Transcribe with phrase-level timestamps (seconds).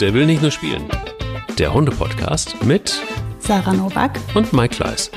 [0.00, 0.88] Der will nicht nur spielen.
[1.58, 3.02] Der Hunde-Podcast mit
[3.38, 5.10] Sarah Novak und Mike Kleiss.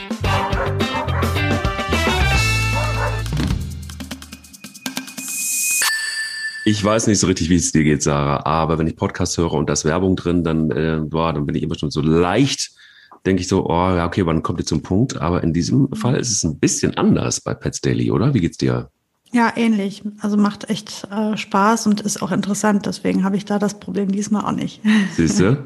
[6.66, 9.54] Ich weiß nicht so richtig, wie es dir geht, Sarah, aber wenn ich Podcast höre
[9.54, 12.72] und da ist Werbung drin, dann, äh, boah, dann bin ich immer schon so leicht,
[13.26, 15.16] denke ich so, oh, ja, okay, wann kommt ihr zum Punkt?
[15.16, 18.34] Aber in diesem Fall ist es ein bisschen anders bei Pets Daily, oder?
[18.34, 18.90] Wie geht's dir?
[19.34, 20.04] Ja, ähnlich.
[20.20, 22.86] Also macht echt äh, Spaß und ist auch interessant.
[22.86, 24.80] Deswegen habe ich da das Problem diesmal auch nicht.
[25.16, 25.66] Siehst du?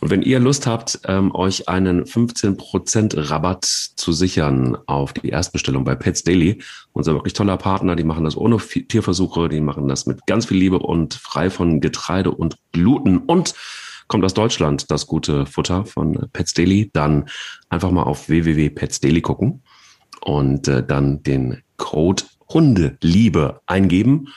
[0.00, 5.84] Und wenn ihr Lust habt, ähm, euch einen 15% Rabatt zu sichern auf die Erstbestellung
[5.84, 10.04] bei Pets Daily, unser wirklich toller Partner, die machen das ohne Tierversuche, die machen das
[10.04, 13.54] mit ganz viel Liebe und frei von Getreide und Gluten und
[14.08, 17.30] kommt aus Deutschland, das gute Futter von Pets Daily, dann
[17.70, 19.62] einfach mal auf www.petsdaily gucken
[20.20, 24.28] und äh, dann den Code Hundeliebe eingeben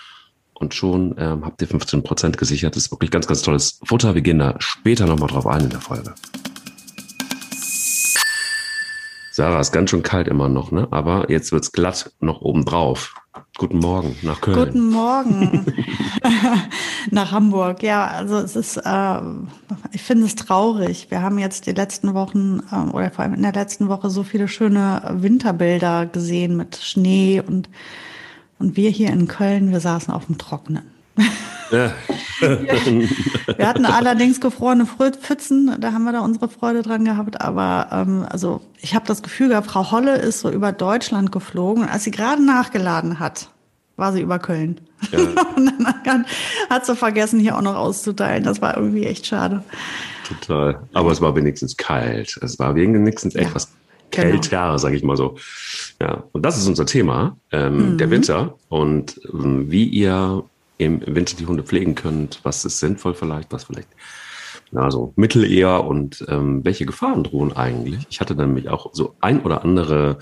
[0.53, 2.76] und schon ähm, habt ihr 15 Prozent gesichert.
[2.76, 4.16] Das ist wirklich ganz, ganz tolles Futter.
[4.16, 6.14] Wir gehen da später nochmal drauf ein in der Folge.
[9.36, 10.88] Sarah, ist ganz schön kalt immer noch, ne?
[10.92, 13.16] Aber jetzt wird's glatt noch oben drauf.
[13.58, 14.59] Guten Morgen nach Köln.
[14.59, 15.66] Guten Morgen
[17.09, 17.81] nach Hamburg.
[17.81, 19.20] Ja, also es ist, äh,
[19.92, 21.08] ich finde es traurig.
[21.09, 24.22] Wir haben jetzt die letzten Wochen äh, oder vor allem in der letzten Woche so
[24.22, 27.70] viele schöne Winterbilder gesehen mit Schnee und
[28.59, 30.84] und wir hier in Köln, wir saßen auf dem Trockenen.
[31.72, 31.92] Ja.
[32.39, 37.42] wir hatten allerdings gefrorene Pfützen, da haben wir da unsere Freude dran gehabt.
[37.42, 41.83] Aber ähm, also ich habe das Gefühl gehabt, Frau Holle ist so über Deutschland geflogen.
[41.83, 43.50] Und als sie gerade nachgeladen hat,
[43.95, 44.81] war sie über Köln.
[45.11, 45.20] Ja.
[45.55, 45.72] und
[46.05, 46.25] dann
[46.70, 48.44] hat sie vergessen, hier auch noch auszuteilen.
[48.44, 49.64] Das war irgendwie echt schade.
[50.27, 50.80] Total.
[50.94, 52.38] Aber es war wenigstens kalt.
[52.42, 53.72] Es war wenigstens etwas
[54.11, 54.30] genau.
[54.30, 55.38] kälter, sage ich mal so.
[56.02, 57.98] Ja, und das ist unser Thema, ähm, mhm.
[57.98, 60.44] der Winter und ähm, wie ihr
[60.77, 63.89] im Winter die Hunde pflegen könnt, was ist sinnvoll vielleicht, was vielleicht
[64.71, 68.07] na, so mittel eher und ähm, welche Gefahren drohen eigentlich.
[68.09, 70.17] Ich hatte nämlich auch so ein oder andere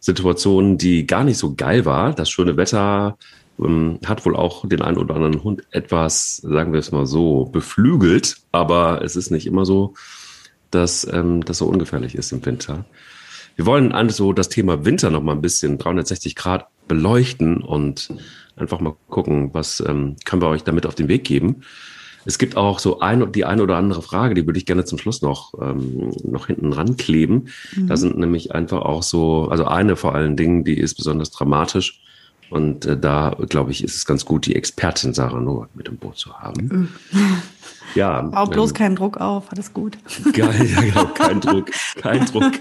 [0.00, 2.12] Situation, die gar nicht so geil war.
[2.12, 3.16] Das schöne Wetter
[3.58, 7.44] ähm, hat wohl auch den einen oder anderen Hund etwas, sagen wir es mal so,
[7.46, 9.94] beflügelt, aber es ist nicht immer so,
[10.70, 12.84] dass ähm, das so ungefährlich ist im Winter.
[13.56, 18.08] Wir wollen also das Thema Winter noch mal ein bisschen 360 Grad beleuchten und
[18.56, 21.62] einfach mal gucken, was ähm, können wir euch damit auf den Weg geben.
[22.26, 24.98] Es gibt auch so ein, die eine oder andere Frage, die würde ich gerne zum
[24.98, 27.48] Schluss noch, ähm, noch hinten rankleben.
[27.76, 27.86] Mhm.
[27.86, 32.00] Da sind nämlich einfach auch so, also eine vor allen Dingen, die ist besonders dramatisch.
[32.50, 35.96] Und äh, da, glaube ich, ist es ganz gut, die Expertin Sarah Nowak mit im
[35.96, 36.66] Boot zu haben.
[36.66, 36.88] Mhm.
[37.94, 38.22] Ja.
[38.22, 39.98] Bau bloß ähm, keinen Druck auf, alles gut.
[40.32, 42.52] Geil, ja, genau, kein Druck, kein Druck.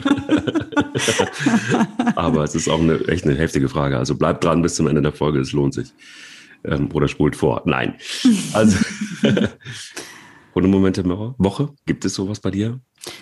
[2.15, 3.97] Aber es ist auch eine, echt eine heftige Frage.
[3.97, 5.91] Also bleibt dran bis zum Ende der Folge, es lohnt sich.
[6.63, 7.63] Ähm, oder spult vor.
[7.65, 7.95] Nein.
[8.53, 8.77] Also,
[10.53, 12.79] Hundemomente Woche, gibt es sowas bei dir?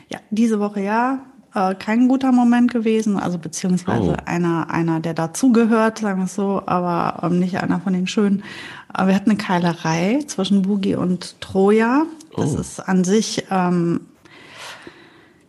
[0.10, 1.31] Ja, diese Woche ja.
[1.54, 4.24] Äh, kein guter Moment gewesen, also beziehungsweise oh.
[4.26, 8.44] einer, einer, der dazugehört, sagen wir es so, aber ähm, nicht einer von den schönen.
[8.88, 12.04] Aber wir hatten eine Keilerei zwischen Boogie und Troja.
[12.38, 12.60] Das oh.
[12.60, 14.02] ist an sich ähm,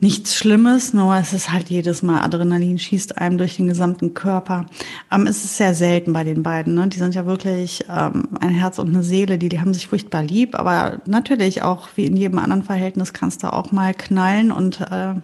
[0.00, 4.66] nichts Schlimmes, nur es ist halt jedes Mal Adrenalin schießt einem durch den gesamten Körper.
[5.12, 6.74] Ähm, es ist sehr selten bei den beiden.
[6.74, 6.88] Ne?
[6.88, 10.24] Die sind ja wirklich ähm, ein Herz und eine Seele, die, die haben sich furchtbar
[10.24, 14.80] lieb, aber natürlich auch wie in jedem anderen Verhältnis kannst du auch mal knallen und
[14.80, 15.14] äh,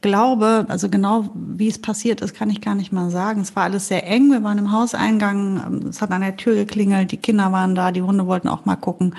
[0.00, 3.40] glaube, also genau wie es passiert ist, kann ich gar nicht mal sagen.
[3.40, 4.30] Es war alles sehr eng.
[4.30, 8.02] Wir waren im Hauseingang, es hat an der Tür geklingelt, die Kinder waren da, die
[8.02, 9.14] Hunde wollten auch mal gucken.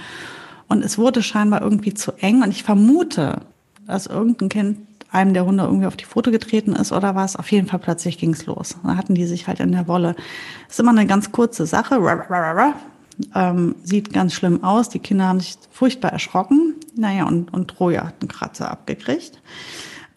[0.67, 2.43] Und es wurde scheinbar irgendwie zu eng.
[2.43, 3.41] Und ich vermute,
[3.85, 4.77] dass irgendein Kind
[5.11, 7.35] einem der Hunde irgendwie auf die Foto getreten ist oder was.
[7.35, 8.75] Auf jeden Fall plötzlich ging's los.
[8.83, 10.16] Da hatten die sich halt in der Wolle.
[10.67, 12.01] Das ist immer eine ganz kurze Sache.
[13.33, 14.89] Ähm, sieht ganz schlimm aus.
[14.89, 16.75] Die Kinder haben sich furchtbar erschrocken.
[16.95, 19.41] Naja, und, und Troja hat einen Kratzer abgekriegt.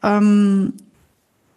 [0.02, 0.74] Ähm,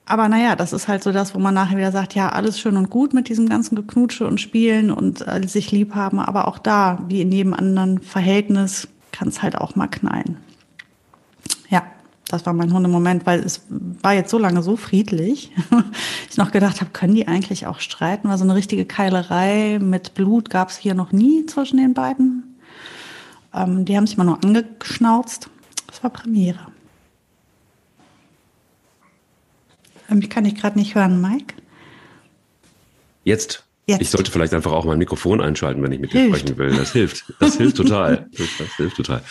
[0.05, 2.75] aber naja, das ist halt so das, wo man nachher wieder sagt, ja, alles schön
[2.75, 6.57] und gut mit diesem ganzen Geknutsche und Spielen und äh, sich lieb haben, aber auch
[6.57, 10.37] da, wie in jedem anderen Verhältnis, kann es halt auch mal knallen.
[11.69, 11.83] Ja,
[12.27, 15.51] das war mein Hundemoment, weil es war jetzt so lange so friedlich.
[16.29, 18.27] ich noch gedacht habe, können die eigentlich auch streiten?
[18.27, 22.57] Weil so eine richtige Keilerei mit Blut gab es hier noch nie zwischen den beiden.
[23.53, 25.49] Ähm, die haben sich mal nur angeschnauzt.
[25.87, 26.72] Das war Premiere.
[30.13, 31.55] Mich kann ich gerade nicht hören, Mike.
[33.23, 33.63] Jetzt.
[33.85, 34.01] Jetzt.
[34.01, 36.39] Ich sollte vielleicht einfach auch mein Mikrofon einschalten, wenn ich mit dir hilft.
[36.39, 36.71] sprechen will.
[36.71, 37.33] Das hilft.
[37.39, 38.29] Das hilft total.
[38.37, 39.21] Das hilft total.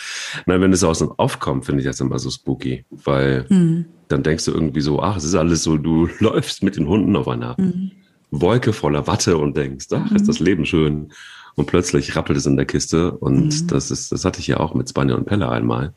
[0.45, 3.85] Nein, wenn es aus dem aufkommt, finde ich das immer so spooky, weil mhm.
[4.09, 7.15] dann denkst du irgendwie so, ach, es ist alles so, du läufst mit den Hunden
[7.15, 7.91] auf einer mhm.
[8.29, 11.11] Wolke voller Watte und denkst, ach, ist das Leben schön.
[11.55, 13.11] Und plötzlich rappelt es in der Kiste.
[13.11, 13.67] Und mhm.
[13.67, 15.93] das ist, das hatte ich ja auch mit Spanier und Pelle einmal.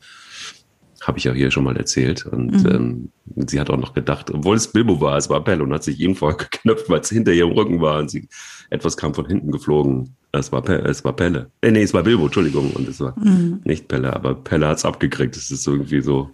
[1.07, 2.27] Habe ich ja hier schon mal erzählt.
[2.27, 3.11] Und mhm.
[3.37, 5.85] ähm, sie hat auch noch gedacht, obwohl es Bilbo war, es war Pelle und hat
[5.85, 8.01] sich ihm vorgeknöpft, weil es hinter ihrem Rücken war.
[8.01, 8.29] Und sie,
[8.71, 10.17] etwas kam von hinten geflogen.
[10.33, 11.51] Es war, Pelle, es war Pelle.
[11.61, 12.73] Äh, nee, es war Bilbo, Entschuldigung.
[12.73, 13.61] Und es war mhm.
[13.65, 15.37] nicht Pelle, aber Pelle hat es abgekriegt.
[15.37, 16.31] Es ist irgendwie so.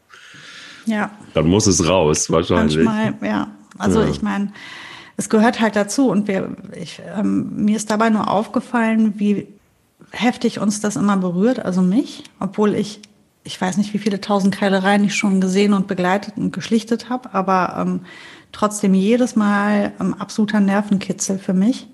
[0.86, 1.10] Ja.
[1.34, 2.84] Dann muss es raus, wahrscheinlich.
[2.84, 3.48] Manchmal, ja.
[3.78, 4.08] Also ja.
[4.08, 4.52] ich meine,
[5.16, 6.08] es gehört halt dazu.
[6.08, 9.48] Und wir, ich, ähm, mir ist dabei nur aufgefallen, wie
[10.12, 13.00] heftig uns das immer berührt, also mich, obwohl ich,
[13.44, 17.34] ich weiß nicht, wie viele tausend Keilereien ich schon gesehen und begleitet und geschlichtet habe,
[17.34, 18.00] aber ähm,
[18.52, 21.88] trotzdem jedes Mal ähm, absoluter Nervenkitzel für mich.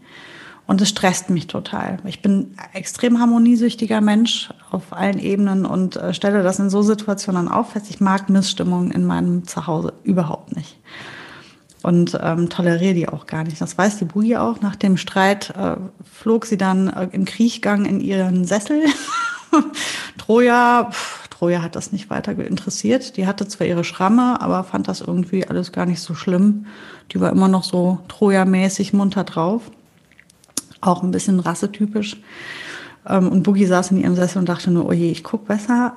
[0.67, 1.97] Und es stresst mich total.
[2.05, 7.49] Ich bin extrem harmoniesüchtiger Mensch auf allen Ebenen und äh, stelle das in so Situationen
[7.49, 7.87] auf fest.
[7.89, 10.79] Ich mag Missstimmungen in meinem Zuhause überhaupt nicht.
[11.83, 13.63] Und ähm, toleriere die auch gar nicht.
[13.63, 14.61] Das weiß die Boogie auch.
[14.61, 18.83] Nach dem Streit äh, flog sie dann äh, im Kriechgang in ihren Sessel.
[20.19, 23.17] Troja, pff, Troja hat das nicht weiter interessiert.
[23.17, 26.67] Die hatte zwar ihre Schramme, aber fand das irgendwie alles gar nicht so schlimm.
[27.13, 29.71] Die war immer noch so Troja-mäßig munter drauf
[30.81, 32.17] auch ein bisschen rassetypisch.
[33.07, 35.95] Ähm, und Boogie saß in ihrem Sessel und dachte nur, oh je, ich guck besser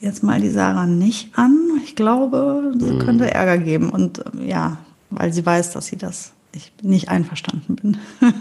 [0.00, 1.56] jetzt mal die Sarah nicht an.
[1.84, 2.98] Ich glaube, sie mhm.
[2.98, 3.90] könnte Ärger geben.
[3.90, 4.78] Und ähm, ja,
[5.10, 7.96] weil sie weiß, dass sie das ich nicht einverstanden bin.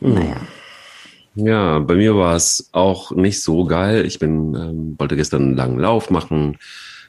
[0.00, 0.14] mhm.
[0.14, 0.36] Naja.
[1.34, 4.04] Ja, bei mir war es auch nicht so geil.
[4.06, 6.58] Ich bin, ähm, wollte gestern einen langen Lauf machen.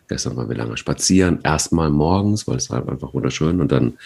[0.07, 1.39] Gestern waren wir lange spazieren.
[1.44, 3.62] Erstmal morgens, weil es war einfach wunderschön.
[3.62, 3.98] Und dann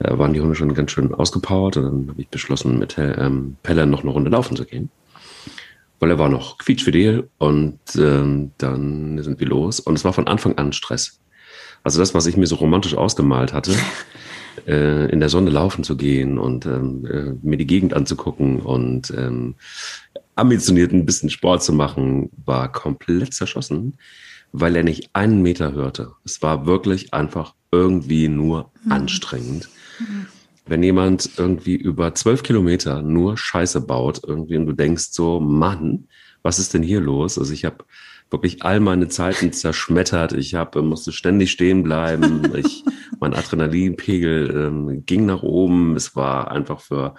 [0.00, 3.56] äh, waren die Hunde schon ganz schön ausgepowert und dann habe ich beschlossen, mit ähm,
[3.62, 4.90] Pelle noch eine Runde laufen zu gehen.
[5.98, 9.80] Weil er war noch quietschfidel und ähm, dann sind wir los.
[9.80, 11.20] Und es war von Anfang an Stress.
[11.82, 13.72] Also das, was ich mir so romantisch ausgemalt hatte,
[14.66, 19.12] äh, in der Sonne laufen zu gehen und ähm, äh, mir die Gegend anzugucken und
[19.16, 19.54] ähm,
[20.34, 23.96] ambitioniert ein bisschen Sport zu machen, war komplett zerschossen,
[24.52, 26.12] weil er nicht einen Meter hörte.
[26.24, 28.92] Es war wirklich einfach irgendwie nur mhm.
[28.92, 29.68] anstrengend.
[30.66, 36.06] Wenn jemand irgendwie über zwölf Kilometer nur Scheiße baut, irgendwie und du denkst so, Mann,
[36.42, 37.38] was ist denn hier los?
[37.38, 37.84] Also ich habe
[38.30, 40.32] wirklich all meine Zeiten zerschmettert.
[40.32, 42.52] Ich habe musste ständig stehen bleiben.
[42.54, 42.84] Ich,
[43.20, 45.96] mein Adrenalinpegel ähm, ging nach oben.
[45.96, 47.14] Es war einfach für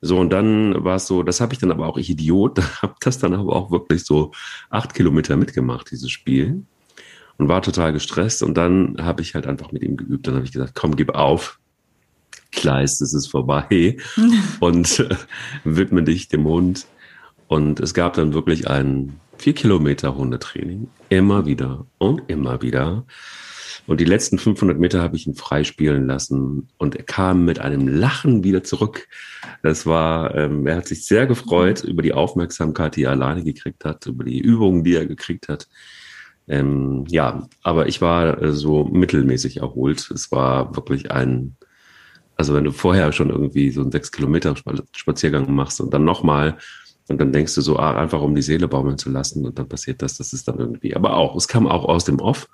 [0.00, 1.22] so und dann war es so.
[1.22, 2.60] Das habe ich dann aber auch ich Idiot.
[2.82, 4.32] Habe das dann aber auch wirklich so
[4.68, 6.64] acht Kilometer mitgemacht dieses Spiel
[7.38, 8.42] und war total gestresst.
[8.42, 10.26] Und dann habe ich halt einfach mit ihm geübt.
[10.26, 11.58] Dann habe ich gesagt, komm, gib auf.
[12.50, 13.96] Kleist, es ist vorbei
[14.60, 15.16] und äh,
[15.64, 16.86] widme dich dem Hund.
[17.46, 23.04] Und es gab dann wirklich ein vier Kilometer Hundetraining, immer wieder und immer wieder.
[23.88, 27.88] Und die letzten 500 Meter habe ich ihn freispielen lassen und er kam mit einem
[27.88, 29.08] Lachen wieder zurück.
[29.64, 33.84] Das war, ähm, er hat sich sehr gefreut über die Aufmerksamkeit, die er alleine gekriegt
[33.84, 35.66] hat, über die Übungen, die er gekriegt hat.
[36.46, 40.08] Ähm, ja, aber ich war äh, so mittelmäßig erholt.
[40.12, 41.56] Es war wirklich ein
[42.36, 44.54] also wenn du vorher schon irgendwie so einen sechs Kilometer
[44.96, 46.56] Spaziergang machst und dann nochmal
[47.08, 49.68] und dann denkst du so, ah, einfach um die Seele baumeln zu lassen und dann
[49.68, 52.48] passiert das, das ist dann irgendwie, aber auch, es kam auch aus dem Off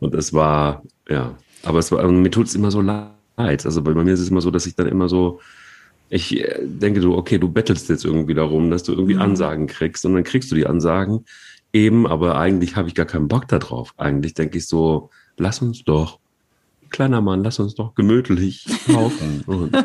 [0.00, 3.14] und es war, ja, aber es war, mir tut es immer so leid.
[3.36, 5.40] Also bei mir ist es immer so, dass ich dann immer so,
[6.08, 9.22] ich äh, denke du, okay, du bettelst jetzt irgendwie darum, dass du irgendwie mhm.
[9.22, 11.24] Ansagen kriegst und dann kriegst du die Ansagen
[11.72, 13.94] eben, aber eigentlich habe ich gar keinen Bock darauf.
[13.96, 16.20] Eigentlich denke ich so, lass uns doch
[16.90, 19.76] kleiner Mann, lass uns doch gemütlich laufen und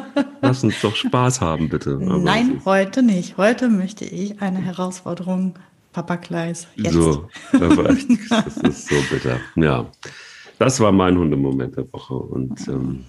[0.41, 1.96] lass uns doch Spaß haben, bitte.
[1.96, 3.38] Aber Nein, heute nicht.
[3.38, 5.55] Heute möchte ich eine Herausforderung,
[5.93, 6.67] Papa Kleis.
[6.75, 6.93] Jetzt.
[6.93, 9.39] So, das ist so bitter.
[9.55, 9.86] Ja,
[10.58, 12.13] das war mein Hundemoment der Woche.
[12.13, 13.05] Und ähm,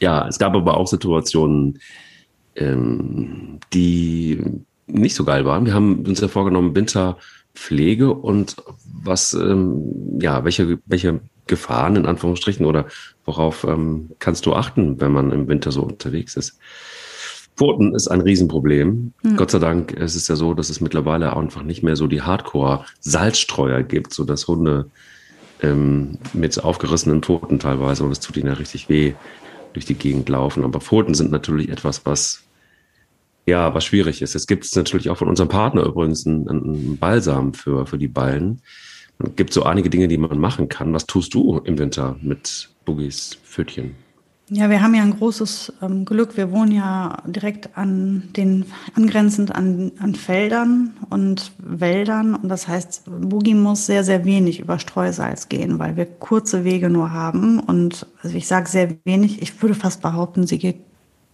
[0.00, 1.78] ja, es gab aber auch Situationen,
[2.54, 4.42] ähm, die
[4.86, 5.66] nicht so geil waren.
[5.66, 8.56] Wir haben uns ja vorgenommen, Winterpflege und
[9.02, 12.86] was, ähm, ja, welche, welche Gefahren in Anführungsstrichen oder
[13.26, 16.58] worauf ähm, kannst du achten, wenn man im Winter so unterwegs ist?
[17.56, 19.12] Pfoten ist ein Riesenproblem.
[19.22, 19.36] Mhm.
[19.36, 22.22] Gott sei Dank ist es ja so, dass es mittlerweile einfach nicht mehr so die
[22.22, 24.90] Hardcore-Salzstreuer gibt, so dass Hunde
[25.62, 29.14] ähm, mit aufgerissenen Pfoten teilweise, und es tut ihnen ja richtig weh,
[29.72, 30.64] durch die Gegend laufen.
[30.64, 32.42] Aber Pfoten sind natürlich etwas, was
[33.46, 34.34] ja, was schwierig ist.
[34.34, 38.60] Es gibt natürlich auch von unserem Partner übrigens einen, einen Balsam für, für die Ballen.
[39.18, 40.92] Es gibt so einige Dinge, die man machen kann.
[40.92, 43.94] Was tust du im Winter mit Boogies Pfötchen?
[44.48, 46.36] Ja, wir haben ja ein großes ähm, Glück.
[46.36, 48.64] Wir wohnen ja direkt an den,
[48.94, 52.36] angrenzend an, an Feldern und Wäldern.
[52.36, 56.88] Und das heißt, Boogie muss sehr, sehr wenig über Streusalz gehen, weil wir kurze Wege
[56.90, 57.58] nur haben.
[57.58, 59.42] Und also ich sage sehr wenig.
[59.42, 60.78] Ich würde fast behaupten, sie geht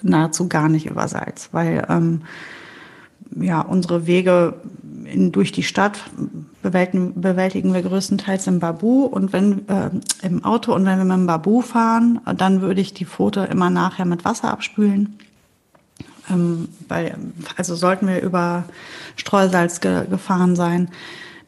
[0.01, 2.23] nahezu gar nicht über Salz, weil ähm,
[3.39, 4.55] ja unsere Wege
[5.05, 6.01] in, durch die Stadt
[6.63, 9.91] bewältigen, bewältigen wir größtenteils im Babu und wenn äh,
[10.23, 13.71] im Auto und wenn wir mit dem Babu fahren, dann würde ich die Pfote immer
[13.71, 15.19] nachher mit Wasser abspülen.
[16.31, 17.17] Ähm, weil,
[17.57, 18.65] also sollten wir über
[19.17, 20.89] Streusalz ge gefahren sein,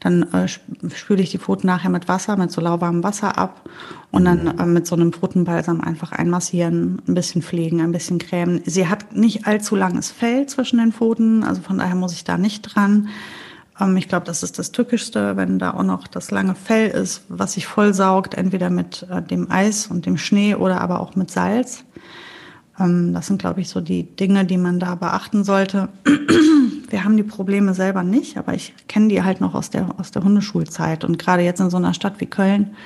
[0.01, 3.63] dann äh, spüle ich die Pfoten nachher mit Wasser, mit so lauwarmem Wasser ab
[4.11, 4.61] und dann mhm.
[4.61, 8.61] äh, mit so einem Pfotenbalsam einfach einmassieren, ein bisschen pflegen, ein bisschen cremen.
[8.67, 12.37] Sie hat nicht allzu langes Fell zwischen den Pfoten, also von daher muss ich da
[12.37, 13.09] nicht dran.
[13.81, 17.23] Ähm, ich glaube, das ist das Tückischste, wenn da auch noch das lange Fell ist,
[17.29, 21.31] was sich vollsaugt, entweder mit äh, dem Eis und dem Schnee oder aber auch mit
[21.31, 21.85] Salz.
[22.79, 25.89] Ähm, das sind, glaube ich, so die Dinge, die man da beachten sollte.
[26.89, 30.13] Wir haben die Probleme selber nicht, aber ich kenne die halt noch aus der, aus
[30.13, 31.03] der Hundeschulzeit.
[31.03, 32.77] Und gerade jetzt in so einer Stadt wie Köln,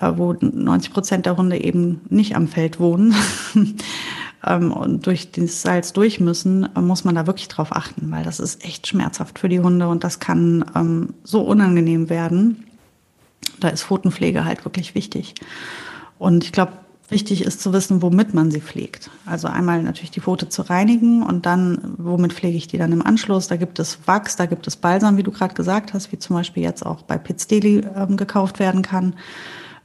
[0.00, 3.14] äh, wo 90 Prozent der Hunde eben nicht am Feld wohnen
[4.44, 8.24] ähm, und durch das Salz durch müssen, äh, muss man da wirklich drauf achten, weil
[8.24, 12.64] das ist echt schmerzhaft für die Hunde und das kann ähm, so unangenehm werden.
[13.60, 15.34] Da ist Pfotenpflege halt wirklich wichtig.
[16.18, 16.72] Und ich glaube,
[17.08, 19.10] Wichtig ist zu wissen, womit man sie pflegt.
[19.26, 23.00] Also einmal natürlich die Pfote zu reinigen und dann, womit pflege ich die dann im
[23.00, 23.46] Anschluss?
[23.46, 26.34] Da gibt es Wachs, da gibt es Balsam, wie du gerade gesagt hast, wie zum
[26.34, 29.14] Beispiel jetzt auch bei Piz Deli ähm, gekauft werden kann.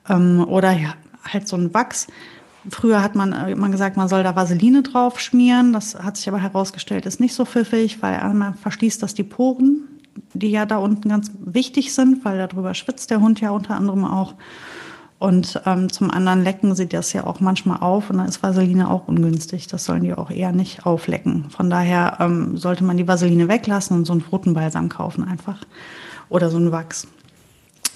[0.09, 0.95] Ähm, oder ja,
[1.31, 2.07] halt so ein Wachs.
[2.69, 5.73] Früher hat man immer gesagt, man soll da Vaseline drauf schmieren.
[5.73, 9.87] Das hat sich aber herausgestellt, ist nicht so pfiffig, weil einmal verschließt das die Poren,
[10.33, 14.05] die ja da unten ganz wichtig sind, weil darüber schwitzt der Hund ja unter anderem
[14.05, 14.35] auch.
[15.17, 18.89] Und ähm, zum anderen lecken sie das ja auch manchmal auf und dann ist Vaseline
[18.89, 19.67] auch ungünstig.
[19.67, 21.45] Das sollen die auch eher nicht auflecken.
[21.51, 25.63] Von daher ähm, sollte man die Vaseline weglassen und so einen Frutenbalsam kaufen einfach.
[26.29, 27.07] Oder so ein Wachs,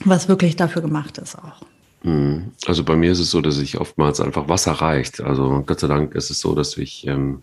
[0.03, 1.65] was wirklich dafür gemacht ist auch.
[2.05, 2.51] Mhm.
[2.67, 5.21] Also bei mir ist es so, dass ich oftmals einfach Wasser reicht.
[5.21, 7.41] Also Gott sei Dank ist es so, dass ich ähm,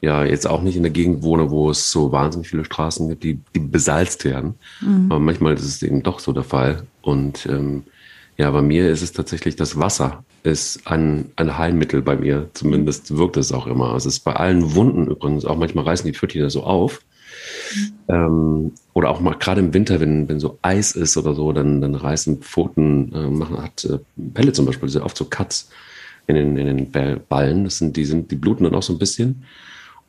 [0.00, 3.24] ja jetzt auch nicht in der Gegend wohne, wo es so wahnsinnig viele Straßen gibt,
[3.24, 4.54] die, die besalzt werden.
[4.80, 5.06] Mhm.
[5.10, 6.86] Aber manchmal ist es eben doch so der Fall.
[7.02, 7.82] Und ähm,
[8.36, 12.50] ja, bei mir ist es tatsächlich das Wasser ist ein, ein Heilmittel bei mir.
[12.52, 13.94] Zumindest wirkt es auch immer.
[13.94, 17.00] Es ist bei allen Wunden übrigens, auch manchmal reißen die Pfötchen so auf.
[17.74, 17.92] Mhm.
[18.08, 21.80] Ähm, oder auch mal gerade im Winter, wenn, wenn so Eis ist oder so, dann,
[21.80, 23.98] dann reißen Pfoten, äh, machen, hat äh,
[24.32, 25.70] Pelle zum Beispiel, sehr oft so Cuts
[26.26, 27.64] in den, in den Ballen.
[27.64, 29.44] Das sind, die sind, die bluten dann auch so ein bisschen.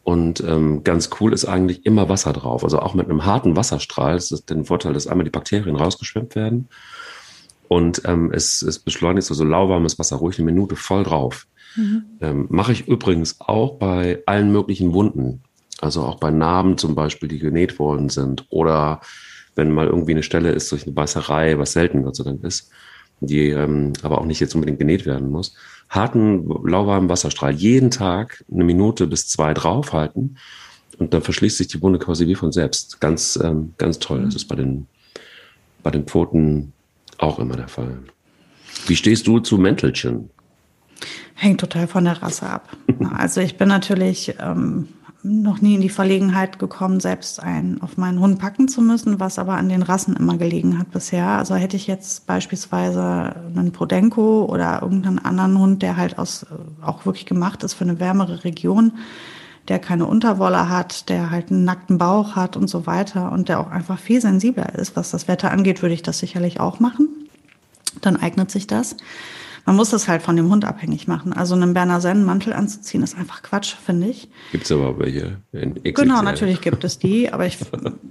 [0.04, 2.64] Und ähm, ganz cool ist eigentlich immer Wasser drauf.
[2.64, 6.36] Also auch mit einem harten Wasserstrahl ist das den Vorteil, dass einmal die Bakterien rausgeschwemmt
[6.36, 6.70] werden
[7.68, 11.48] und ähm, es, es beschleunigt also lauwarmes Wasser ruhig eine Minute voll drauf.
[11.76, 12.04] Mhm.
[12.22, 15.44] Ähm, Mache ich übrigens auch bei allen möglichen Wunden.
[15.82, 18.46] Also auch bei Narben zum Beispiel, die genäht worden sind.
[18.50, 19.02] Oder
[19.56, 22.70] wenn mal irgendwie eine Stelle ist durch eine Beißerei, was selten Gott sei Dank ist,
[23.20, 25.56] die ähm, aber auch nicht jetzt unbedingt genäht werden muss.
[25.90, 30.38] Harten, lauwarmen Wasserstrahl jeden Tag eine Minute bis zwei draufhalten
[30.98, 33.00] und dann verschließt sich die Wunde quasi wie von selbst.
[33.02, 34.24] Ganz, ähm, ganz toll.
[34.26, 34.88] Das ist bei den,
[35.84, 36.74] bei den Pfoten
[37.18, 38.00] auch immer der Fall.
[38.88, 40.30] Wie stehst du zu Mäntelchen?
[41.34, 42.76] Hängt total von der Rasse ab.
[43.16, 44.88] also ich bin natürlich ähm,
[45.26, 49.40] noch nie in die Verlegenheit gekommen, selbst einen auf meinen Hund packen zu müssen, was
[49.40, 51.28] aber an den Rassen immer gelegen hat bisher.
[51.28, 56.86] Also hätte ich jetzt beispielsweise einen Podenco oder irgendeinen anderen Hund, der halt aus äh,
[56.86, 58.94] auch wirklich gemacht ist für eine wärmere Region,
[59.68, 63.60] der keine Unterwolle hat, der halt einen nackten Bauch hat und so weiter und der
[63.60, 67.10] auch einfach viel sensibler ist, was das Wetter angeht, würde ich das sicherlich auch machen.
[68.02, 68.96] Dann eignet sich das.
[69.66, 71.34] Man muss das halt von dem Hund abhängig machen.
[71.34, 74.30] Also einen Berner Sennen-Mantel anzuziehen ist einfach Quatsch, finde ich.
[74.52, 75.38] Gibt es aber welche.
[75.52, 77.58] Genau, natürlich gibt es die, aber ich,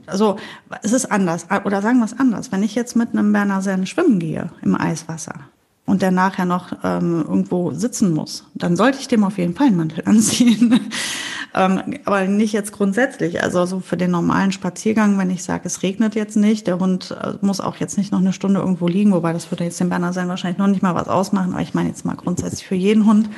[0.07, 0.37] also
[0.83, 1.47] es ist anders.
[1.65, 2.51] Oder sagen wir es anders.
[2.51, 5.35] Wenn ich jetzt mit einem Berner Sennen schwimmen gehe im Eiswasser,
[5.87, 9.67] und der nachher noch ähm, irgendwo sitzen muss, dann sollte ich dem auf jeden Fall
[9.67, 10.81] einen Mantel anziehen.
[11.55, 13.43] Ähm, aber nicht jetzt grundsätzlich.
[13.43, 17.17] Also so für den normalen Spaziergang, wenn ich sage, es regnet jetzt nicht, der Hund
[17.23, 19.89] äh, muss auch jetzt nicht noch eine Stunde irgendwo liegen, wobei das würde jetzt dem
[19.89, 22.75] Berner sein wahrscheinlich noch nicht mal was ausmachen, aber ich meine jetzt mal grundsätzlich für
[22.75, 23.31] jeden Hund,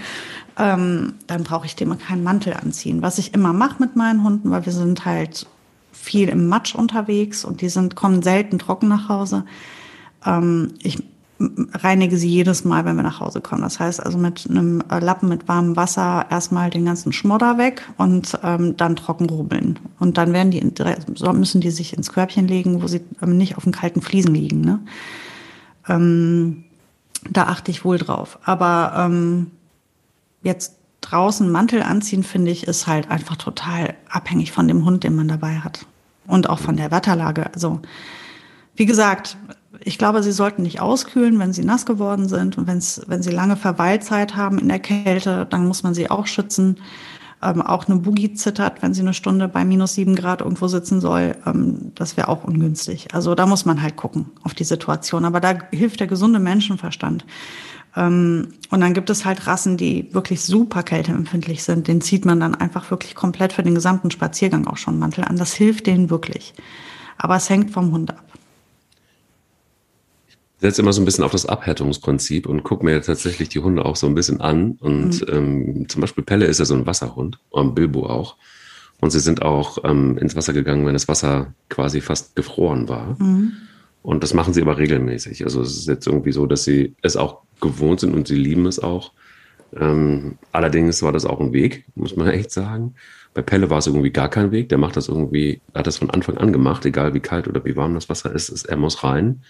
[0.58, 3.02] ähm, dann brauche ich dem keinen Mantel anziehen.
[3.02, 5.46] Was ich immer mache mit meinen Hunden, weil wir sind halt
[5.92, 9.44] viel im Matsch unterwegs und die sind, kommen selten trocken nach Hause.
[10.24, 11.02] Ähm, ich
[11.38, 13.62] reinige sie jedes Mal, wenn wir nach Hause kommen.
[13.62, 17.82] Das heißt also mit einem äh, Lappen mit warmem Wasser erstmal den ganzen Schmodder weg
[17.98, 19.78] und ähm, dann trocken rubbeln.
[19.98, 20.62] Und dann werden die,
[21.32, 24.62] müssen die sich ins Körbchen legen, wo sie ähm, nicht auf den kalten Fliesen liegen.
[24.62, 24.80] Ne?
[25.88, 26.64] Ähm,
[27.30, 28.38] da achte ich wohl drauf.
[28.44, 29.50] Aber ähm,
[30.42, 35.14] jetzt draußen Mantel anziehen, finde ich, ist halt einfach total abhängig von dem Hund, den
[35.14, 35.86] man dabei hat.
[36.26, 37.52] Und auch von der Wetterlage.
[37.54, 37.80] Also,
[38.74, 39.36] wie gesagt,
[39.86, 42.58] ich glaube, sie sollten nicht auskühlen, wenn sie nass geworden sind.
[42.58, 46.26] Und wenn's, wenn sie lange Verweilzeit haben in der Kälte, dann muss man sie auch
[46.26, 46.78] schützen.
[47.40, 51.00] Ähm, auch eine Boogie zittert, wenn sie eine Stunde bei minus sieben Grad irgendwo sitzen
[51.00, 51.36] soll.
[51.46, 53.14] Ähm, das wäre auch ungünstig.
[53.14, 55.24] Also da muss man halt gucken auf die Situation.
[55.24, 57.24] Aber da hilft der gesunde Menschenverstand.
[57.94, 61.86] Ähm, und dann gibt es halt Rassen, die wirklich super kälteempfindlich sind.
[61.86, 65.36] Den zieht man dann einfach wirklich komplett für den gesamten Spaziergang auch schon Mantel an.
[65.36, 66.54] Das hilft denen wirklich.
[67.18, 68.24] Aber es hängt vom Hund ab.
[70.56, 73.84] Ich setze immer so ein bisschen auf das Abhärtungsprinzip und gucke mir tatsächlich die Hunde
[73.84, 74.72] auch so ein bisschen an.
[74.80, 75.34] Und mhm.
[75.34, 78.36] ähm, zum Beispiel Pelle ist ja so ein Wasserhund, und Bilbo auch.
[79.00, 83.16] Und sie sind auch ähm, ins Wasser gegangen, wenn das Wasser quasi fast gefroren war.
[83.20, 83.52] Mhm.
[84.02, 85.44] Und das machen sie aber regelmäßig.
[85.44, 88.66] Also es ist jetzt irgendwie so, dass sie es auch gewohnt sind und sie lieben
[88.66, 89.12] es auch.
[89.74, 92.94] Ähm, allerdings war das auch ein Weg, muss man echt sagen.
[93.34, 94.70] Bei Pelle war es irgendwie gar kein Weg.
[94.70, 97.76] Der macht das irgendwie, hat das von Anfang an gemacht, egal wie kalt oder wie
[97.76, 99.42] warm das Wasser ist, ist er muss rein.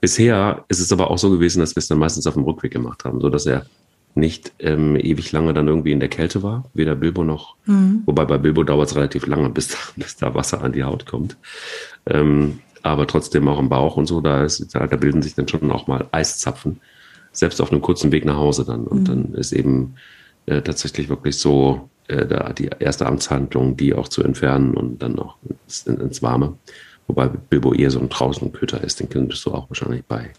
[0.00, 2.72] Bisher ist es aber auch so gewesen, dass wir es dann meistens auf dem Rückweg
[2.72, 3.66] gemacht haben, so dass er
[4.14, 8.02] nicht ähm, ewig lange dann irgendwie in der Kälte war, weder Bilbo noch, mhm.
[8.06, 11.06] wobei bei Bilbo dauert es relativ lange, bis da, bis da Wasser an die Haut
[11.06, 11.36] kommt.
[12.06, 15.48] Ähm, aber trotzdem auch im Bauch und so, da, ist, da, da bilden sich dann
[15.48, 16.80] schon auch mal Eiszapfen,
[17.32, 18.86] selbst auf einem kurzen Weg nach Hause dann.
[18.86, 19.04] Und mhm.
[19.04, 19.94] dann ist eben
[20.46, 25.12] äh, tatsächlich wirklich so äh, da die erste Amtshandlung, die auch zu entfernen und dann
[25.12, 26.56] noch ins, ins Warme.
[27.10, 30.30] Wobei Bilbo eher so ein Draußenköter ist, den könntest du auch wahrscheinlich bei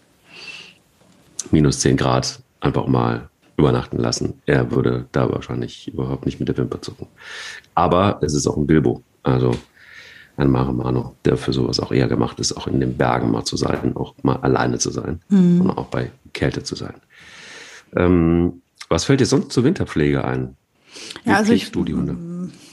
[1.50, 4.40] minus 10 Grad einfach mal übernachten lassen.
[4.46, 7.08] Er würde da wahrscheinlich überhaupt nicht mit der Wimper zucken.
[7.74, 9.02] Aber es ist auch ein Bilbo.
[9.22, 9.54] Also
[10.38, 13.58] ein Marimano, der für sowas auch eher gemacht ist, auch in den Bergen mal zu
[13.58, 15.60] sein, auch mal alleine zu sein mhm.
[15.60, 16.94] und auch bei Kälte zu sein.
[17.94, 20.56] Ähm, was fällt dir sonst zur Winterpflege ein?
[21.24, 22.16] Wie ja, also ich, du die Hunde?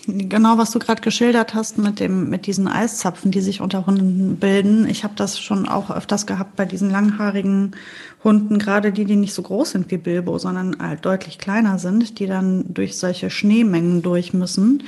[0.08, 4.38] Genau, was du gerade geschildert hast mit dem mit diesen Eiszapfen, die sich unter Hunden
[4.38, 4.88] bilden.
[4.88, 7.76] Ich habe das schon auch öfters gehabt bei diesen langhaarigen
[8.24, 12.20] Hunden, gerade die, die nicht so groß sind wie Bilbo, sondern halt deutlich kleiner sind,
[12.20, 14.84] die dann durch solche Schneemengen durch müssen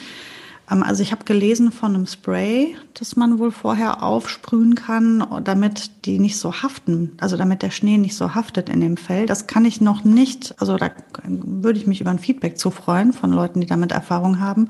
[0.72, 6.18] also ich habe gelesen von einem Spray, das man wohl vorher aufsprühen kann, damit die
[6.18, 9.26] nicht so haften, also damit der Schnee nicht so haftet in dem Fell.
[9.26, 10.92] Das kann ich noch nicht, also da
[11.28, 14.70] würde ich mich über ein Feedback zu freuen von Leuten, die damit Erfahrung haben,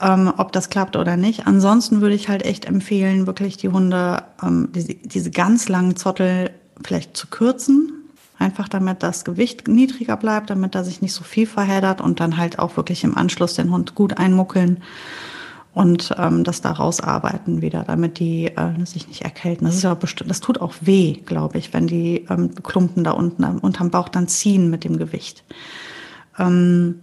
[0.00, 1.46] ähm, ob das klappt oder nicht.
[1.46, 6.50] Ansonsten würde ich halt echt empfehlen, wirklich die Hunde, ähm, diese, diese ganz langen Zottel
[6.84, 7.97] vielleicht zu kürzen,
[8.38, 12.36] Einfach damit das Gewicht niedriger bleibt, damit er sich nicht so viel verheddert und dann
[12.36, 14.78] halt auch wirklich im Anschluss den Hund gut einmuckeln
[15.74, 19.66] und ähm, das da rausarbeiten wieder, damit die äh, sich nicht erkälten.
[19.66, 23.12] Das ist ja bestimmt, das tut auch weh, glaube ich, wenn die ähm, Klumpen da
[23.12, 25.44] unten unterm Bauch dann ziehen mit dem Gewicht.
[26.38, 27.00] Ähm,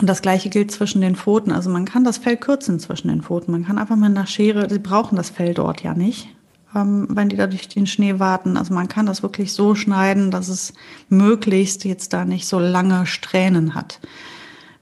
[0.00, 1.52] und das gleiche gilt zwischen den Pfoten.
[1.52, 3.52] Also man kann das Fell kürzen zwischen den Pfoten.
[3.52, 6.28] Man kann einfach mit einer Schere, sie brauchen das Fell dort ja nicht
[6.74, 8.56] ähm, wenn die da durch den Schnee warten.
[8.56, 10.72] Also man kann das wirklich so schneiden, dass es
[11.08, 14.00] möglichst jetzt da nicht so lange Strähnen hat.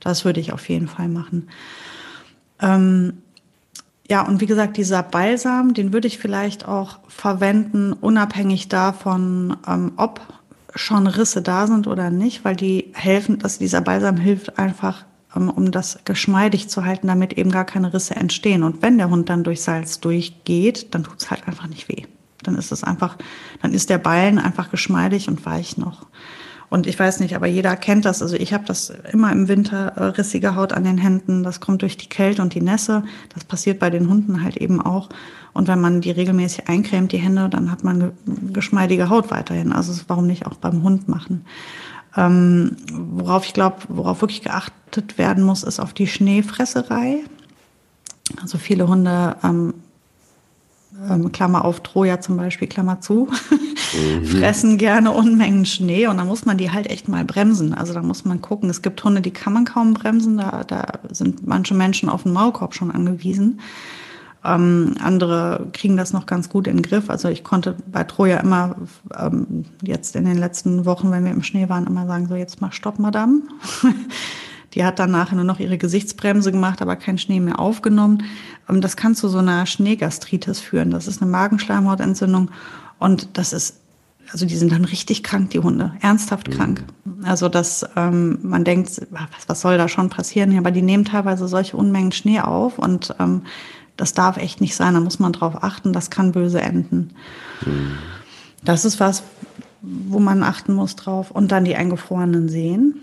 [0.00, 1.48] Das würde ich auf jeden Fall machen.
[2.60, 3.18] Ähm,
[4.08, 9.92] ja, und wie gesagt, dieser Balsam, den würde ich vielleicht auch verwenden, unabhängig davon, ähm,
[9.96, 10.20] ob
[10.74, 15.70] schon Risse da sind oder nicht, weil die helfen, dass dieser Balsam hilft einfach um
[15.70, 18.62] das geschmeidig zu halten, damit eben gar keine Risse entstehen.
[18.62, 22.04] Und wenn der Hund dann durch Salz durchgeht, dann tut es halt einfach nicht weh.
[22.42, 23.16] Dann ist es einfach,
[23.60, 26.06] dann ist der Ballen einfach geschmeidig und weich noch.
[26.70, 28.20] Und ich weiß nicht, aber jeder kennt das.
[28.20, 31.42] Also ich habe das immer im Winter äh, rissige Haut an den Händen.
[31.42, 33.04] Das kommt durch die Kälte und die Nässe.
[33.32, 35.08] Das passiert bei den Hunden halt eben auch.
[35.54, 38.12] Und wenn man die regelmäßig eincremt, die Hände, dann hat man
[38.52, 39.72] geschmeidige Haut weiterhin.
[39.72, 41.46] Also warum nicht auch beim Hund machen?
[42.18, 47.20] Ähm, worauf ich glaube, worauf wirklich geachtet werden muss, ist auf die Schneefresserei.
[48.42, 49.74] Also viele Hunde, ähm,
[51.08, 53.28] ähm, Klammer auf Troja zum Beispiel, Klammer zu,
[54.20, 54.24] mhm.
[54.24, 57.72] fressen gerne Unmengen Schnee und da muss man die halt echt mal bremsen.
[57.72, 58.68] Also da muss man gucken.
[58.68, 60.38] Es gibt Hunde, die kann man kaum bremsen.
[60.38, 63.60] Da, da sind manche Menschen auf den Maulkorb schon angewiesen.
[64.48, 67.10] Ähm, andere kriegen das noch ganz gut in den Griff.
[67.10, 68.76] Also ich konnte bei Troja immer
[69.16, 72.60] ähm, jetzt in den letzten Wochen, wenn wir im Schnee waren, immer sagen, so jetzt
[72.60, 73.42] mal Stopp, Madame.
[74.74, 78.24] Die hat dann nachher nur noch ihre Gesichtsbremse gemacht, aber kein Schnee mehr aufgenommen.
[78.68, 80.90] Ähm, das kann zu so einer Schneegastritis führen.
[80.90, 82.50] Das ist eine Magenschleimhautentzündung
[82.98, 83.80] und das ist
[84.30, 86.52] also die sind dann richtig krank, die Hunde, ernsthaft mhm.
[86.52, 86.84] krank.
[87.22, 90.56] Also dass ähm, man denkt, was, was soll da schon passieren?
[90.58, 93.42] Aber die nehmen teilweise solche Unmengen Schnee auf und ähm,
[93.98, 97.10] das darf echt nicht sein, da muss man drauf achten, das kann böse enden.
[97.66, 97.98] Mhm.
[98.64, 99.22] Das ist was,
[99.82, 101.30] wo man achten muss drauf.
[101.30, 102.94] Und dann die eingefrorenen Seen.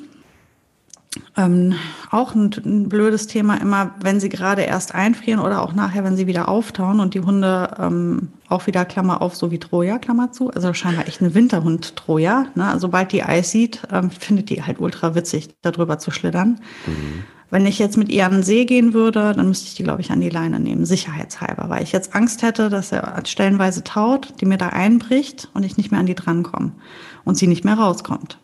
[1.38, 1.76] Ähm,
[2.12, 6.16] auch ein, ein, blödes Thema immer, wenn sie gerade erst einfrieren oder auch nachher, wenn
[6.16, 10.32] sie wieder auftauen und die Hunde ähm, auch wieder Klammer auf, so wie Troja, Klammer
[10.32, 10.50] zu.
[10.52, 12.48] Also scheinbar echt ein Winterhund Troja.
[12.56, 12.74] Ne?
[12.78, 16.60] Sobald die Eis sieht, ähm, findet die halt ultra witzig, darüber zu schlittern.
[16.86, 17.24] Mhm.
[17.50, 20.02] Wenn ich jetzt mit ihr an den See gehen würde, dann müsste ich die, glaube
[20.02, 24.34] ich, an die Leine nehmen, sicherheitshalber, weil ich jetzt Angst hätte, dass er stellenweise taut,
[24.42, 26.72] die mir da einbricht und ich nicht mehr an die drankomme
[27.24, 28.40] und sie nicht mehr rauskommt.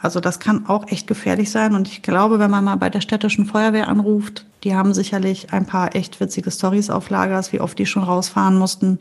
[0.00, 1.74] Also das kann auch echt gefährlich sein.
[1.74, 5.66] Und ich glaube, wenn man mal bei der städtischen Feuerwehr anruft, die haben sicherlich ein
[5.66, 8.98] paar echt witzige Stories auf Lagers, wie oft die schon rausfahren mussten,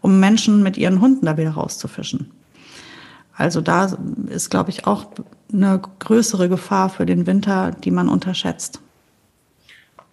[0.00, 2.30] um Menschen mit ihren Hunden da wieder rauszufischen.
[3.34, 5.06] Also da ist, glaube ich, auch
[5.52, 8.80] eine größere Gefahr für den Winter, die man unterschätzt.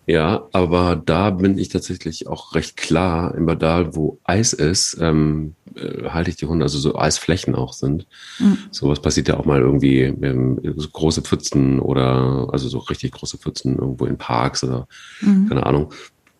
[0.09, 5.55] Ja, aber da bin ich tatsächlich auch recht klar, immer da, wo Eis ist, ähm,
[5.75, 8.07] äh, halte ich die Hunde, also so Eisflächen auch sind.
[8.39, 8.57] Mhm.
[8.71, 13.37] Sowas passiert ja auch mal irgendwie, ähm, so große Pfützen oder also so richtig große
[13.37, 14.87] Pfützen irgendwo in Parks oder
[15.19, 15.49] mhm.
[15.49, 15.93] keine Ahnung.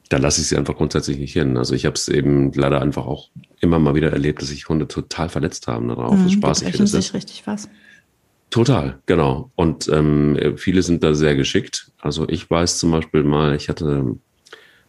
[0.07, 1.57] Da lasse ich sie einfach grundsätzlich nicht hin.
[1.57, 3.27] Also ich habe es eben leider einfach auch
[3.59, 6.15] immer mal wieder erlebt, dass sich Hunde total verletzt haben darauf.
[6.15, 6.87] Mhm, Spaß ich finde.
[6.87, 7.67] sich richtig was.
[8.57, 9.51] Total, genau.
[9.53, 11.91] Und ähm, viele sind da sehr geschickt.
[12.01, 14.15] Also ich weiß zum Beispiel mal, ich hatte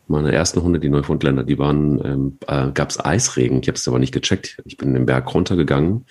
[0.07, 3.61] meine ersten Hunde, die Neufundländer, die waren, ähm, äh, gab es Eisregen.
[3.61, 4.57] Ich habe es aber nicht gecheckt.
[4.65, 6.07] Ich bin den Berg runtergegangen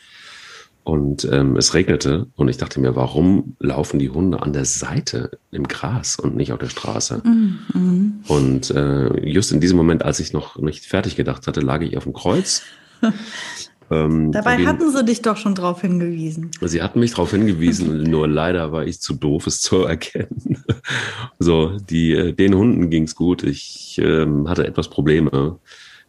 [0.84, 5.40] und ähm, es regnete und ich dachte mir, warum laufen die Hunde an der Seite
[5.50, 7.24] im Gras und nicht auf der Straße?
[7.26, 8.20] Mhm.
[8.28, 11.98] Und äh, just in diesem Moment, als ich noch nicht fertig gedacht hatte, lag ich
[11.98, 12.62] auf dem Kreuz
[13.90, 16.52] Ähm, Dabei den, hatten sie dich doch schon darauf hingewiesen.
[16.62, 20.64] Sie hatten mich darauf hingewiesen, nur leider war ich zu doof, es zu erkennen.
[21.40, 23.44] so, die, äh, den Hunden ging's gut.
[23.44, 25.60] Ich ähm, hatte etwas Probleme,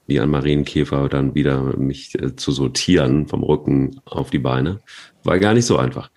[0.07, 4.81] wie ein Marienkäfer, dann wieder mich äh, zu sortieren vom Rücken auf die Beine.
[5.23, 6.11] War gar nicht so einfach.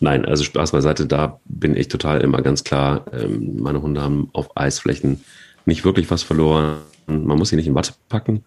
[0.00, 3.06] Nein, also Spaß beiseite, da bin ich total immer ganz klar.
[3.12, 5.24] Ähm, meine Hunde haben auf Eisflächen
[5.64, 6.76] nicht wirklich was verloren.
[7.06, 8.44] Man muss sie nicht in Watte packen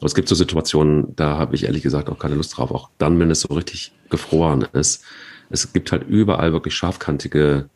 [0.00, 2.70] aber es gibt so Situationen, da habe ich ehrlich gesagt auch keine Lust drauf.
[2.70, 5.04] Auch dann, wenn es so richtig gefroren ist.
[5.50, 7.68] Es gibt halt überall wirklich scharfkantige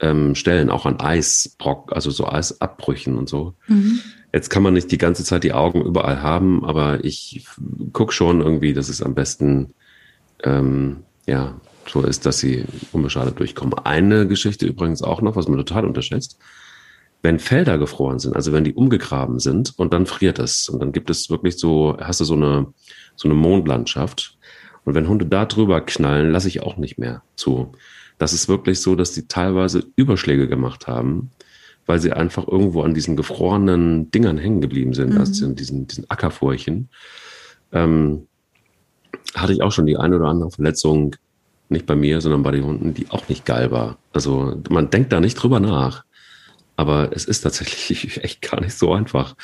[0.00, 3.54] ähm, Stellen, auch an Eisbrock, also so Eisabbrüchen und so.
[3.68, 4.00] Mhm.
[4.32, 7.46] Jetzt kann man nicht die ganze Zeit die Augen überall haben, aber ich
[7.92, 9.74] gucke schon irgendwie, dass es am besten
[10.42, 13.74] ähm, ja so ist, dass sie unbeschadet durchkommen.
[13.78, 16.36] Eine Geschichte übrigens auch noch, was man total unterschätzt
[17.24, 20.92] wenn Felder gefroren sind, also wenn die umgegraben sind und dann friert es und dann
[20.92, 22.66] gibt es wirklich so, hast du so eine,
[23.16, 24.36] so eine Mondlandschaft.
[24.84, 27.72] Und wenn Hunde da drüber knallen, lasse ich auch nicht mehr zu.
[28.18, 31.30] Das ist wirklich so, dass die teilweise Überschläge gemacht haben,
[31.86, 35.18] weil sie einfach irgendwo an diesen gefrorenen Dingern hängen geblieben sind, mhm.
[35.18, 36.90] also diesen, diesen Ackerfurchen.
[37.72, 38.26] Ähm,
[39.34, 41.16] hatte ich auch schon die eine oder andere Verletzung,
[41.70, 43.96] nicht bei mir, sondern bei den Hunden, die auch nicht geil war.
[44.12, 46.04] Also man denkt da nicht drüber nach.
[46.76, 49.36] Aber es ist tatsächlich echt gar nicht so einfach.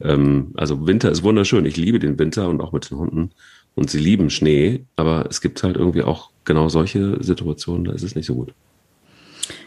[0.00, 1.66] Ähm, also Winter ist wunderschön.
[1.66, 3.30] Ich liebe den Winter und auch mit den Hunden.
[3.74, 4.84] Und sie lieben Schnee.
[4.96, 8.54] Aber es gibt halt irgendwie auch genau solche Situationen, da ist es nicht so gut.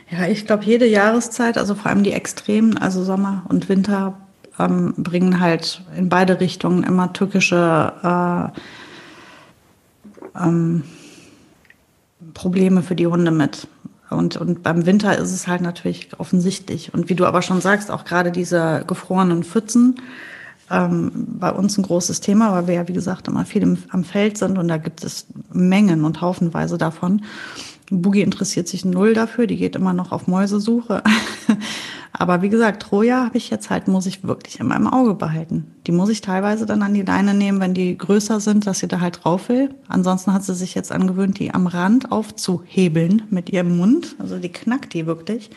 [0.10, 4.18] Ja, ich glaube, jede Jahreszeit, also vor allem die Extremen, also Sommer und Winter,
[4.60, 8.52] ähm, bringen halt in beide Richtungen immer tückische
[10.36, 10.84] äh, ähm,
[12.34, 13.68] Probleme für die Hunde mit.
[14.12, 16.94] Und, und beim Winter ist es halt natürlich offensichtlich.
[16.94, 19.96] Und wie du aber schon sagst, auch gerade diese gefrorenen Pfützen,
[20.70, 24.04] ähm, bei uns ein großes Thema, weil wir ja, wie gesagt, immer viel im, am
[24.04, 27.24] Feld sind und da gibt es Mengen und haufenweise davon.
[27.90, 31.04] Boogie interessiert sich null dafür, die geht immer noch auf Mäusesuche.
[32.22, 35.74] Aber wie gesagt, Troja habe ich jetzt halt, muss ich wirklich in meinem Auge behalten.
[35.88, 38.88] Die muss ich teilweise dann an die Leine nehmen, wenn die größer sind, dass sie
[38.88, 39.74] da halt drauf will.
[39.88, 44.18] Ansonsten hat sie sich jetzt angewöhnt, die am Rand aufzuhebeln mit ihrem Mund.
[44.20, 45.50] Also die knackt die wirklich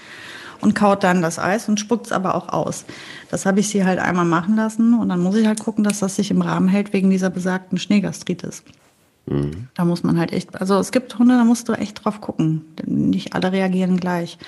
[0.63, 2.87] und kaut dann das Eis und spuckt es aber auch aus.
[3.31, 5.99] Das habe ich sie halt einmal machen lassen und dann muss ich halt gucken, dass
[5.99, 8.63] das sich im Rahmen hält wegen dieser besagten Schneegastritis.
[9.27, 9.69] Mhm.
[9.75, 12.65] Da muss man halt echt, also es gibt Hunde, da musst du echt drauf gucken.
[12.87, 14.39] Nicht alle reagieren gleich.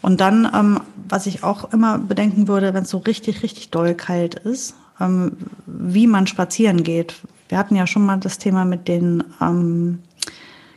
[0.00, 3.94] Und dann, ähm, was ich auch immer bedenken würde, wenn es so richtig, richtig doll
[3.94, 7.16] kalt ist, ähm, wie man spazieren geht.
[7.48, 10.00] Wir hatten ja schon mal das Thema mit den ähm,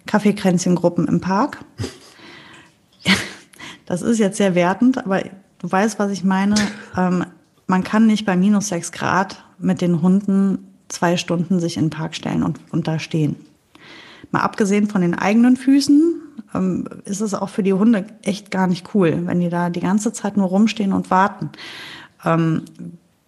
[0.05, 1.63] Kaffeekränzchengruppen im Park.
[3.85, 5.21] das ist jetzt sehr wertend, aber
[5.59, 6.55] du weißt, was ich meine.
[6.97, 7.25] Ähm,
[7.67, 11.89] man kann nicht bei minus sechs Grad mit den Hunden zwei Stunden sich in den
[11.89, 13.35] Park stellen und, und da stehen.
[14.31, 16.15] Mal abgesehen von den eigenen Füßen
[16.53, 19.79] ähm, ist es auch für die Hunde echt gar nicht cool, wenn die da die
[19.79, 21.49] ganze Zeit nur rumstehen und warten.
[22.25, 22.63] Ähm,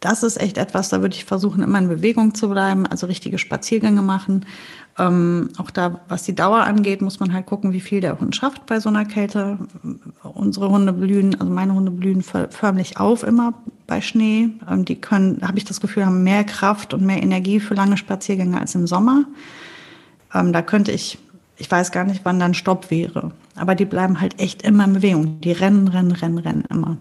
[0.03, 3.38] das ist echt etwas, da würde ich versuchen, immer in Bewegung zu bleiben, also richtige
[3.38, 4.45] Spaziergänge machen.
[4.99, 8.36] Ähm, auch da, was die Dauer angeht, muss man halt gucken, wie viel der Hund
[8.36, 9.57] schafft bei so einer Kälte.
[10.21, 13.53] Unsere Hunde blühen, also meine Hunde blühen förmlich auf immer
[13.88, 14.49] bei Schnee.
[14.69, 17.95] Ähm, die können, habe ich das Gefühl, haben mehr Kraft und mehr Energie für lange
[17.95, 19.23] Spaziergänge als im Sommer.
[20.33, 21.17] Ähm, da könnte ich,
[21.57, 23.31] ich weiß gar nicht, wann dann Stopp wäre.
[23.55, 25.41] Aber die bleiben halt echt immer in Bewegung.
[25.41, 26.97] Die rennen, rennen, rennen, rennen immer.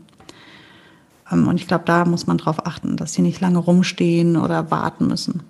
[1.31, 4.71] Ähm, und ich glaube, da muss man drauf achten, dass sie nicht lange rumstehen oder
[4.71, 5.43] warten müssen.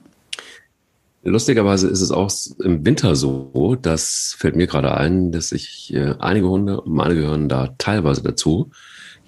[1.24, 2.32] Lustigerweise ist es auch
[2.64, 7.48] im Winter so, das fällt mir gerade ein, dass ich äh, einige Hunde, meine gehören
[7.48, 8.70] da teilweise dazu,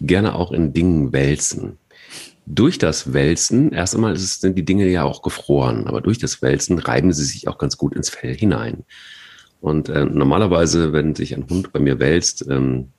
[0.01, 1.79] gerne auch in Dingen wälzen.
[2.47, 6.81] Durch das Wälzen, erst einmal sind die Dinge ja auch gefroren, aber durch das Wälzen
[6.81, 8.85] reiben sie sich auch ganz gut ins Fell hinein.
[9.65, 12.93] Und äh, normalerweise, wenn sich ein Hund bei mir wälzt, ähm,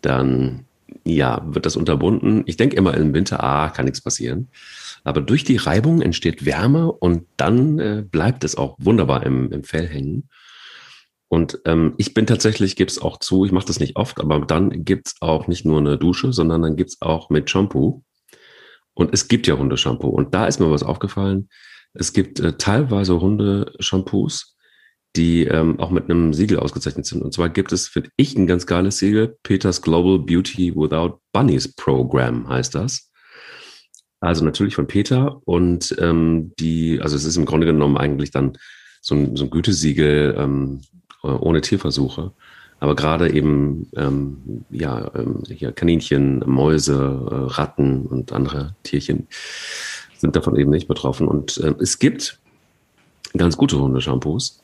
[0.00, 0.64] dann
[1.04, 2.44] ja, wird das unterbunden.
[2.46, 4.46] Ich denke immer im Winter, ah, kann nichts passieren.
[5.02, 9.64] Aber durch die Reibung entsteht Wärme und dann äh, bleibt es auch wunderbar im, im
[9.64, 10.28] Fell hängen.
[11.26, 14.38] Und ähm, ich bin tatsächlich, gebe es auch zu, ich mache das nicht oft, aber
[14.38, 18.04] dann gibt's auch nicht nur eine Dusche, sondern dann gibt's auch mit Shampoo.
[18.94, 20.10] Und es gibt ja Hundeshampoo.
[20.10, 21.48] Und da ist mir was aufgefallen.
[21.92, 24.53] Es gibt äh, teilweise Hundeshampoos,
[25.16, 27.22] die ähm, auch mit einem Siegel ausgezeichnet sind.
[27.22, 29.36] Und zwar gibt es, finde ich, ein ganz geiles Siegel.
[29.42, 33.10] Peters Global Beauty Without Bunnies Program heißt das.
[34.20, 38.56] Also natürlich von Peter und ähm, die, also es ist im Grunde genommen eigentlich dann
[39.02, 40.80] so ein, so ein Gütesiegel ähm,
[41.22, 42.32] ohne Tierversuche.
[42.80, 49.28] Aber gerade eben ähm, ja ähm, hier Kaninchen, Mäuse, äh, Ratten und andere Tierchen
[50.16, 51.28] sind davon eben nicht betroffen.
[51.28, 52.40] Und äh, es gibt
[53.36, 54.63] ganz gute Hundeshampoos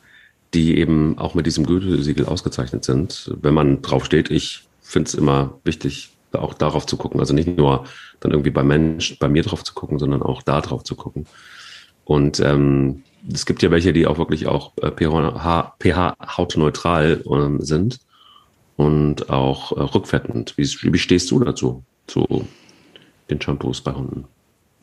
[0.54, 3.32] die eben auch mit diesem Gütesiegel ausgezeichnet sind.
[3.40, 7.20] Wenn man drauf steht, ich finde es immer wichtig, auch darauf zu gucken.
[7.20, 7.84] Also nicht nur
[8.20, 11.26] dann irgendwie bei Mensch, bei mir drauf zu gucken, sondern auch da drauf zu gucken.
[12.04, 17.60] Und ähm, es gibt ja welche, die auch wirklich auch äh, pH, pH hautneutral ähm,
[17.60, 18.00] sind
[18.76, 20.54] und auch äh, rückfettend.
[20.56, 22.46] Wie, wie stehst du dazu, zu
[23.28, 24.24] den Shampoos bei Hunden?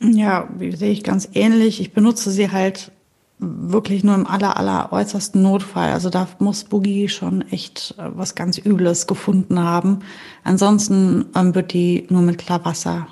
[0.00, 1.80] Ja, sehe ich ganz ähnlich.
[1.80, 2.92] Ich benutze sie halt
[3.38, 5.92] wirklich nur im aller, aller äußersten Notfall.
[5.92, 10.00] Also da muss Boogie schon echt äh, was ganz Übles gefunden haben.
[10.44, 13.06] Ansonsten ähm, wird die nur mit Klarwasser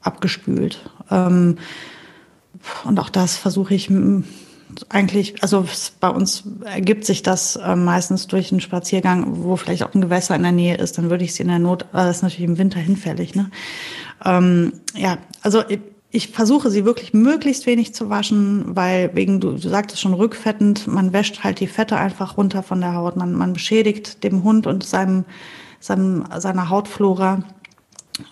[0.00, 0.90] abgespült.
[1.10, 1.58] Ähm,
[2.84, 3.90] und auch das versuche ich
[4.88, 5.66] eigentlich, also
[5.98, 10.36] bei uns ergibt sich das äh, meistens durch einen Spaziergang, wo vielleicht auch ein Gewässer
[10.36, 12.48] in der Nähe ist, dann würde ich sie in der Not, äh, das ist natürlich
[12.48, 13.50] im Winter hinfällig, ne?
[14.24, 15.62] Ähm, ja, also
[16.12, 20.88] ich versuche sie wirklich möglichst wenig zu waschen, weil wegen, du, du sagtest schon rückfettend,
[20.88, 23.16] man wäscht halt die Fette einfach runter von der Haut.
[23.16, 25.24] Man, man beschädigt dem Hund und seinem,
[25.78, 27.44] seinem, seiner Hautflora.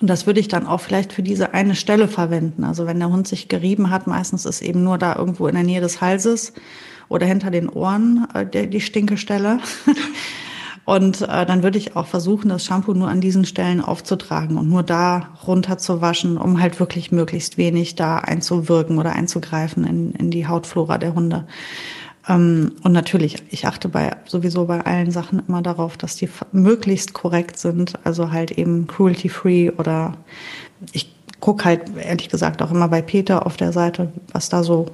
[0.01, 2.64] Und das würde ich dann auch vielleicht für diese eine Stelle verwenden.
[2.64, 5.64] Also wenn der Hund sich gerieben hat, meistens ist eben nur da irgendwo in der
[5.64, 6.53] Nähe des Halses
[7.09, 9.61] oder hinter den Ohren äh, die, die Stinkestelle.
[10.88, 14.70] Und äh, dann würde ich auch versuchen, das Shampoo nur an diesen Stellen aufzutragen und
[14.70, 20.12] nur da runter zu waschen, um halt wirklich möglichst wenig da einzuwirken oder einzugreifen in,
[20.12, 21.46] in die Hautflora der Hunde.
[22.27, 27.12] Ähm, und natürlich, ich achte bei sowieso bei allen Sachen immer darauf, dass die möglichst
[27.12, 30.14] korrekt sind, also halt eben cruelty-free oder
[30.92, 34.87] ich gucke halt ehrlich gesagt auch immer bei Peter auf der Seite, was da so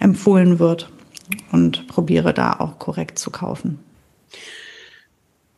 [0.00, 0.90] empfohlen wird
[1.52, 3.78] und probiere da auch korrekt zu kaufen.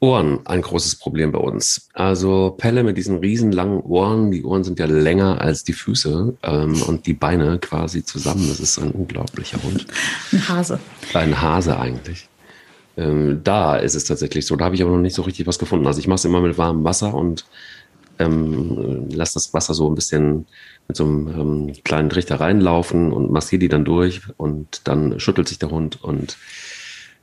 [0.00, 1.88] Ohren ein großes Problem bei uns.
[1.92, 6.36] Also Pelle mit diesen riesen langen Ohren, die Ohren sind ja länger als die Füße
[6.42, 8.46] ähm, und die Beine quasi zusammen.
[8.48, 9.86] Das ist ein unglaublicher Hund.
[10.32, 10.80] Ein Hase.
[11.14, 12.28] Ein Hase eigentlich.
[12.96, 14.54] Ähm, da ist es tatsächlich so.
[14.54, 15.86] Da habe ich aber noch nicht so richtig was gefunden.
[15.86, 17.46] Also ich mache es immer mit warmem Wasser und
[18.20, 20.46] ähm, lasse das Wasser so ein bisschen
[20.86, 25.48] mit so einem ähm, kleinen Trichter reinlaufen und massiere die dann durch und dann schüttelt
[25.48, 26.36] sich der Hund und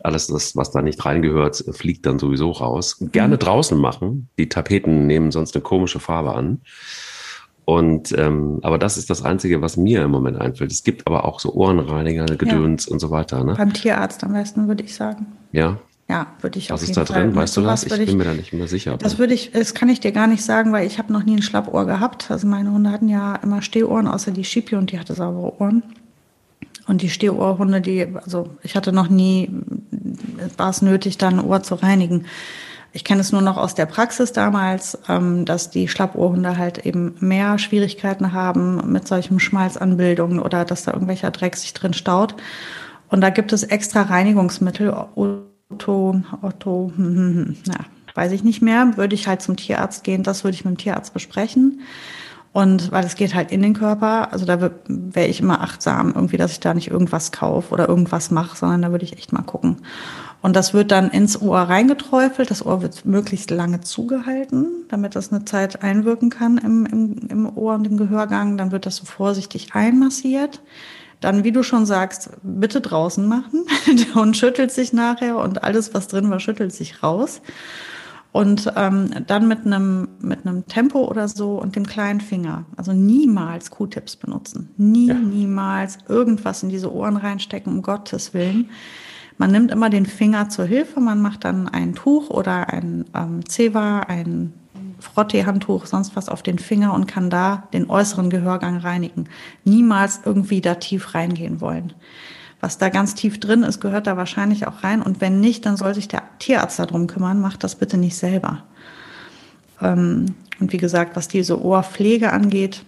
[0.06, 2.98] alles, das, was da nicht reingehört, fliegt dann sowieso raus.
[3.12, 3.40] Gerne mhm.
[3.40, 4.30] draußen machen.
[4.38, 6.62] Die Tapeten nehmen sonst eine komische Farbe an.
[7.66, 10.72] Und ähm, aber das ist das Einzige, was mir im Moment einfällt.
[10.72, 12.92] Es gibt aber auch so Ohrenreiniger, Gedöns ja.
[12.92, 13.44] und so weiter.
[13.44, 13.56] Ne?
[13.56, 15.26] Beim Tierarzt am besten, würde ich sagen.
[15.52, 15.80] Ja.
[16.08, 17.34] Ja, würde ich Was ist da drin?
[17.34, 17.44] Fall.
[17.44, 17.84] Weißt du das?
[17.84, 18.96] Ich bin ich, mir da nicht mehr sicher.
[18.98, 21.36] Das würde ich, das kann ich dir gar nicht sagen, weil ich habe noch nie
[21.36, 22.30] ein Schlappohr gehabt.
[22.30, 25.82] Also meine Hunde hatten ja immer Stehohren, außer die Schipi und die hatte saubere Ohren.
[26.88, 29.50] Und die Stehohrhunde, die, also ich hatte noch nie,
[30.58, 32.26] war es nötig, da ein Ohr zu reinigen.
[32.96, 37.16] Ich kenne es nur noch aus der Praxis damals, ähm, dass die Schlappohrhunde halt eben
[37.20, 42.36] mehr Schwierigkeiten haben mit solchen Schmalzanbildungen oder dass da irgendwelcher Dreck sich drin staut.
[43.10, 47.76] Und da gibt es extra Reinigungsmittel, Otto, Otto, hm, hm, hm, na,
[48.14, 50.78] weiß ich nicht mehr, würde ich halt zum Tierarzt gehen, das würde ich mit dem
[50.78, 51.82] Tierarzt besprechen.
[52.56, 56.38] Und weil es geht halt in den Körper, also da wäre ich immer achtsam, irgendwie,
[56.38, 59.42] dass ich da nicht irgendwas kaufe oder irgendwas mache, sondern da würde ich echt mal
[59.42, 59.80] gucken.
[60.42, 62.50] Und das wird dann ins Ohr reingeträufelt.
[62.50, 67.58] Das Ohr wird möglichst lange zugehalten, damit das eine Zeit einwirken kann im, im, im
[67.58, 68.56] Ohr und im Gehörgang.
[68.58, 70.62] Dann wird das so vorsichtig einmassiert.
[71.20, 73.66] Dann, wie du schon sagst, bitte draußen machen.
[73.88, 77.42] Der Hund schüttelt sich nachher und alles, was drin war, schüttelt sich raus.
[78.36, 82.66] Und ähm, dann mit einem mit einem Tempo oder so und dem kleinen Finger.
[82.76, 84.72] Also niemals Q-Tips benutzen.
[84.76, 85.14] Nie, ja.
[85.14, 88.72] niemals irgendwas in diese Ohren reinstecken, um Gottes Willen.
[89.38, 93.48] Man nimmt immer den Finger zur Hilfe, man macht dann ein Tuch oder ein ähm,
[93.48, 94.52] Zewa, ein
[95.00, 99.30] Frottee-Handtuch, sonst was auf den Finger und kann da den äußeren Gehörgang reinigen.
[99.64, 101.94] Niemals irgendwie da tief reingehen wollen.
[102.62, 105.02] Was da ganz tief drin ist, gehört da wahrscheinlich auch rein.
[105.02, 107.40] Und wenn nicht, dann soll sich der Tierarzt darum kümmern.
[107.40, 108.64] Macht das bitte nicht selber.
[109.82, 112.84] Ähm, und wie gesagt, was diese Ohrpflege angeht,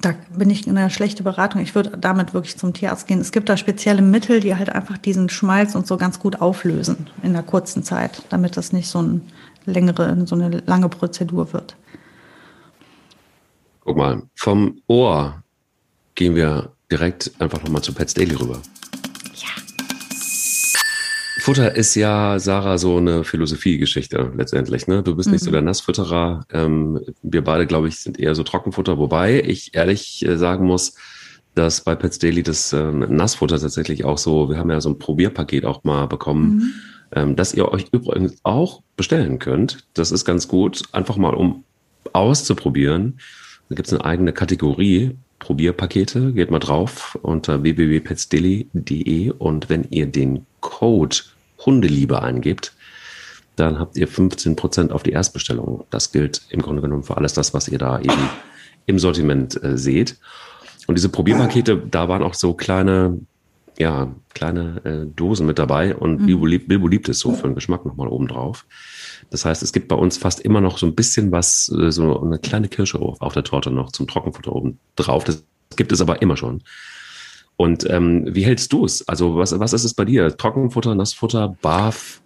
[0.00, 1.60] da bin ich in einer schlechten Beratung.
[1.60, 3.20] Ich würde damit wirklich zum Tierarzt gehen.
[3.20, 7.08] Es gibt da spezielle Mittel, die halt einfach diesen Schmalz und so ganz gut auflösen
[7.22, 9.22] in der kurzen Zeit, damit das nicht so, ein
[9.64, 11.76] längere, so eine lange Prozedur wird.
[13.84, 15.42] Guck mal, vom Ohr
[16.14, 18.60] gehen wir direkt einfach nochmal zu Pets Daily rüber.
[21.46, 24.88] Futter ist ja, Sarah, so eine Philosophiegeschichte letztendlich.
[24.88, 25.04] Ne?
[25.04, 25.34] Du bist mhm.
[25.34, 25.52] nicht so mhm.
[25.52, 26.44] der Nassfutterer.
[26.50, 30.96] Ähm, wir beide, glaube ich, sind eher so Trockenfutter, wobei ich ehrlich äh, sagen muss,
[31.54, 34.98] dass bei Pets Daily das äh, Nassfutter tatsächlich auch so, wir haben ja so ein
[34.98, 36.72] Probierpaket auch mal bekommen, mhm.
[37.12, 39.86] ähm, dass ihr euch übrigens auch bestellen könnt.
[39.94, 41.62] Das ist ganz gut, einfach mal um
[42.12, 43.20] auszuprobieren.
[43.68, 46.32] Da gibt es eine eigene Kategorie, Probierpakete.
[46.32, 51.16] Geht mal drauf unter www.petsdaily.de und wenn ihr den Code
[51.64, 52.72] Hundeliebe eingebt,
[53.56, 55.84] dann habt ihr 15% auf die Erstbestellung.
[55.90, 58.28] Das gilt im Grunde genommen für alles das, was ihr da eben
[58.86, 60.18] im Sortiment äh, seht.
[60.86, 63.20] Und diese Probierpakete, da waren auch so kleine,
[63.78, 66.26] ja, kleine äh, Dosen mit dabei und mhm.
[66.26, 68.66] Bilbo, lieb, Bilbo liebt es so für den Geschmack nochmal oben drauf.
[69.30, 72.20] Das heißt, es gibt bei uns fast immer noch so ein bisschen was, äh, so
[72.20, 75.24] eine kleine Kirsche auf der Torte noch zum Trockenfutter oben drauf.
[75.24, 75.44] Das
[75.76, 76.62] gibt es aber immer schon.
[77.56, 79.06] Und ähm, wie hältst du es?
[79.08, 80.36] Also was, was ist es bei dir?
[80.36, 82.20] Trockenfutter, Nassfutter, Barf?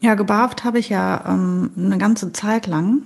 [0.00, 3.02] Ja, gebarft habe ich ja ähm, eine ganze Zeit lang.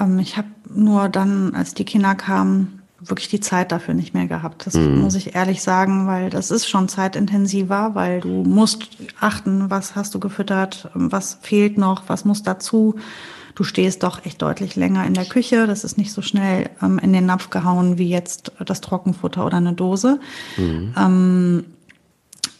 [0.00, 4.26] Ähm, ich habe nur dann, als die Kinder kamen, wirklich die Zeit dafür nicht mehr
[4.26, 4.66] gehabt.
[4.66, 5.00] Das mhm.
[5.00, 8.88] muss ich ehrlich sagen, weil das ist schon zeitintensiver, weil du musst
[9.20, 12.96] achten, was hast du gefüttert, was fehlt noch, was muss dazu
[13.58, 15.66] du stehst doch echt deutlich länger in der Küche.
[15.66, 19.56] Das ist nicht so schnell ähm, in den Napf gehauen wie jetzt das Trockenfutter oder
[19.56, 20.20] eine Dose.
[20.56, 20.94] Mhm.
[20.96, 21.64] Ähm,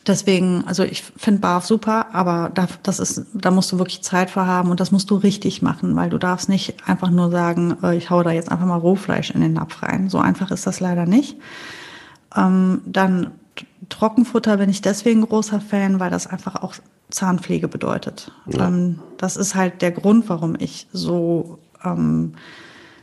[0.08, 4.30] deswegen, also ich finde Barf super, aber da, das ist, da musst du wirklich Zeit
[4.30, 7.76] für haben und das musst du richtig machen, weil du darfst nicht einfach nur sagen,
[7.82, 10.08] äh, ich hau da jetzt einfach mal Rohfleisch in den Napf rein.
[10.08, 11.36] So einfach ist das leider nicht.
[12.34, 13.32] Ähm, dann
[13.88, 16.74] Trockenfutter bin ich deswegen großer Fan, weil das einfach auch
[17.10, 18.32] Zahnpflege bedeutet.
[18.46, 18.68] Ja.
[18.68, 22.34] Ähm, das ist halt der Grund, warum ich so ähm,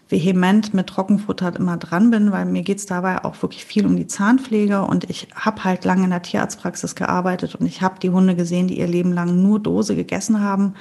[0.09, 4.07] vehement mit Trockenfutter immer dran bin, weil mir geht's dabei auch wirklich viel um die
[4.07, 8.35] Zahnpflege und ich habe halt lange in der Tierarztpraxis gearbeitet und ich habe die Hunde
[8.35, 10.75] gesehen, die ihr Leben lang nur Dose gegessen haben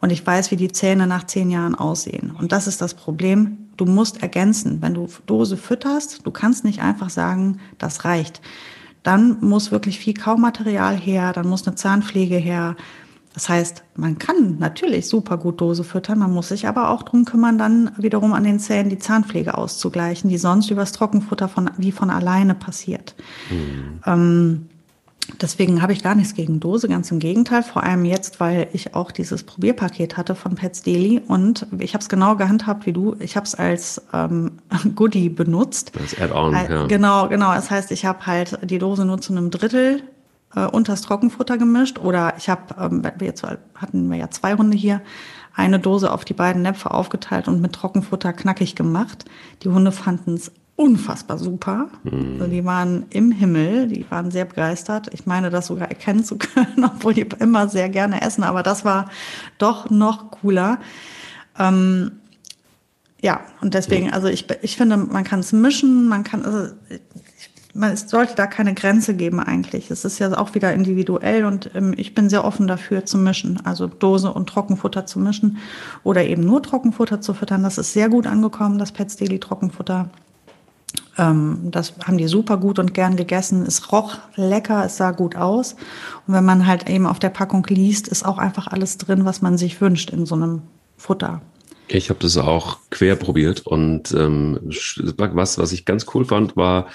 [0.00, 2.32] und ich weiß, wie die Zähne nach zehn Jahren aussehen.
[2.38, 3.70] Und das ist das Problem.
[3.76, 4.82] Du musst ergänzen.
[4.82, 8.40] Wenn du Dose fütterst, du kannst nicht einfach sagen, das reicht
[9.04, 12.74] dann muss wirklich viel Kaumaterial her, dann muss eine Zahnpflege her.
[13.34, 17.24] Das heißt, man kann natürlich super gut Dose füttern, man muss sich aber auch drum
[17.24, 21.90] kümmern, dann wiederum an den Zähnen die Zahnpflege auszugleichen, die sonst übers Trockenfutter von, wie
[21.90, 23.16] von alleine passiert.
[23.50, 24.00] Mhm.
[24.06, 24.66] Ähm,
[25.40, 27.62] Deswegen habe ich gar nichts gegen Dose, ganz im Gegenteil.
[27.62, 32.02] Vor allem jetzt, weil ich auch dieses Probierpaket hatte von Pets Daily und ich habe
[32.02, 33.16] es genau gehandhabt wie du.
[33.20, 34.58] Ich habe es als ähm,
[34.94, 35.92] Goodie benutzt.
[35.98, 36.86] Als Add-on, ja.
[36.86, 37.54] Genau, genau.
[37.54, 40.02] Das heißt, ich habe halt die Dose nur zu einem Drittel
[40.56, 45.00] äh, unters Trockenfutter gemischt oder ich habe, ähm, jetzt hatten wir ja zwei Hunde hier,
[45.54, 49.24] eine Dose auf die beiden Näpfe aufgeteilt und mit Trockenfutter knackig gemacht.
[49.62, 51.88] Die Hunde fanden es unfassbar super.
[52.02, 52.38] Mhm.
[52.40, 55.12] Also die waren im Himmel, die waren sehr begeistert.
[55.12, 58.84] Ich meine, das sogar erkennen zu können, obwohl die immer sehr gerne essen, aber das
[58.84, 59.10] war
[59.58, 60.78] doch noch cooler.
[61.58, 62.12] Ähm,
[63.22, 66.74] ja, und deswegen, also ich, ich finde, man kann es mischen, man kann, also
[67.74, 69.90] man, sollte da keine Grenze geben eigentlich.
[69.90, 73.60] Es ist ja auch wieder individuell und ähm, ich bin sehr offen dafür zu mischen,
[73.64, 75.58] also Dose und Trockenfutter zu mischen
[76.04, 77.64] oder eben nur Trockenfutter zu füttern.
[77.64, 80.08] Das ist sehr gut angekommen, das Pets Daily Trockenfutter.
[81.18, 83.64] Ähm, das haben die super gut und gern gegessen.
[83.66, 85.74] Es roch lecker, es sah gut aus.
[86.26, 89.42] Und wenn man halt eben auf der Packung liest, ist auch einfach alles drin, was
[89.42, 90.62] man sich wünscht in so einem
[90.96, 91.42] Futter.
[91.88, 94.58] Ich habe das auch quer probiert und ähm,
[95.18, 96.86] was, was ich ganz cool fand, war,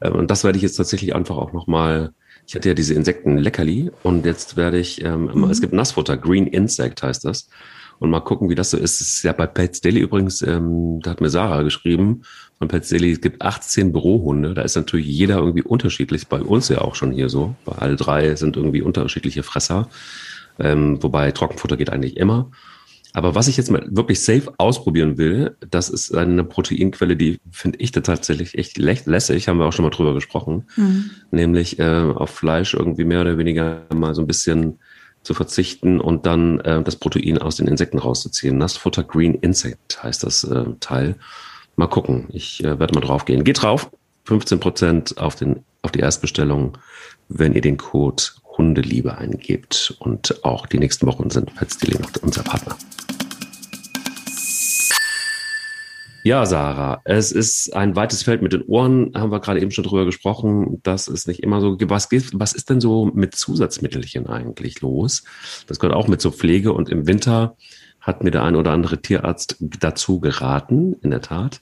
[0.00, 2.12] und das werde ich jetzt tatsächlich einfach auch nochmal,
[2.46, 5.50] ich hatte ja diese Insekten Leckerli und jetzt werde ich, ähm, mhm.
[5.50, 7.48] es gibt Nassfutter, Green Insect heißt das.
[7.98, 9.00] Und mal gucken, wie das so ist.
[9.00, 12.22] Es ist ja bei Pets Daily übrigens, ähm, da hat mir Sarah geschrieben,
[12.58, 14.54] von Pets Daily, es gibt 18 Bürohunde.
[14.54, 16.26] Da ist natürlich jeder irgendwie unterschiedlich.
[16.28, 17.54] Bei uns ja auch schon hier so.
[17.64, 19.88] Bei alle drei sind irgendwie unterschiedliche Fresser.
[20.58, 22.50] Ähm, wobei Trockenfutter geht eigentlich immer.
[23.16, 27.78] Aber was ich jetzt mal wirklich safe ausprobieren will, das ist eine Proteinquelle, die finde
[27.78, 30.64] ich da tatsächlich echt lässig, haben wir auch schon mal drüber gesprochen.
[30.76, 31.10] Mhm.
[31.30, 34.80] Nämlich äh, auf Fleisch irgendwie mehr oder weniger mal so ein bisschen
[35.22, 38.58] zu verzichten und dann äh, das Protein aus den Insekten rauszuziehen.
[38.58, 41.14] Nassfutter Green Insect heißt das äh, Teil.
[41.76, 42.26] Mal gucken.
[42.34, 43.44] Ich äh, werde mal drauf gehen.
[43.44, 43.90] Geht drauf.
[44.24, 46.76] 15 Prozent auf, den, auf die Erstbestellung,
[47.30, 48.22] wenn ihr den Code
[48.58, 49.96] Hundeliebe eingebt.
[50.00, 52.76] Und auch die nächsten Wochen sind noch unser Partner.
[56.26, 59.84] Ja, Sarah, es ist ein weites Feld mit den Ohren, haben wir gerade eben schon
[59.84, 60.80] drüber gesprochen.
[60.82, 61.76] Das ist nicht immer so.
[61.82, 65.22] Was, was ist denn so mit Zusatzmittelchen eigentlich los?
[65.68, 67.56] Das gehört auch mit zur Pflege und im Winter
[68.00, 71.60] hat mir der ein oder andere Tierarzt dazu geraten, in der Tat,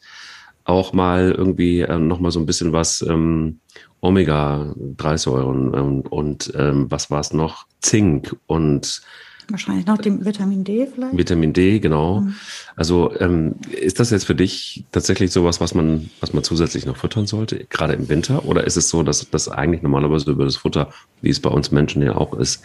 [0.65, 3.61] auch mal irgendwie äh, noch mal so ein bisschen was ähm,
[4.01, 7.67] Omega-3-Säuren ähm, und ähm, was war es noch?
[7.83, 9.03] Zink und
[9.49, 11.17] Wahrscheinlich noch dem Vitamin D vielleicht.
[11.17, 12.21] Vitamin D, genau.
[12.21, 12.35] Mhm.
[12.77, 16.97] Also ähm, ist das jetzt für dich tatsächlich sowas, was man, was man zusätzlich noch
[16.97, 18.47] füttern sollte, gerade im Winter?
[18.47, 20.91] Oder ist es so, dass das eigentlich normalerweise über das Futter,
[21.21, 22.63] wie es bei uns Menschen ja auch ist,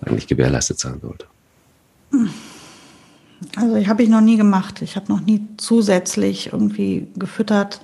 [0.00, 1.26] eigentlich gewährleistet sein sollte?
[3.56, 4.82] Also ich habe ich noch nie gemacht.
[4.82, 7.80] Ich habe noch nie zusätzlich irgendwie gefüttert.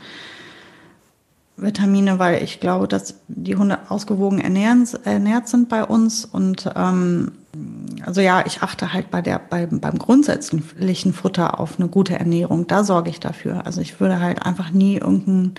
[1.56, 6.24] Vitamine, weil ich glaube, dass die Hunde ausgewogen ernähren, ernährt sind bei uns.
[6.24, 7.32] Und ähm,
[8.04, 12.66] also ja, ich achte halt bei der, bei, beim grundsätzlichen Futter auf eine gute Ernährung.
[12.66, 13.66] Da sorge ich dafür.
[13.66, 15.54] Also ich würde halt einfach nie irgendein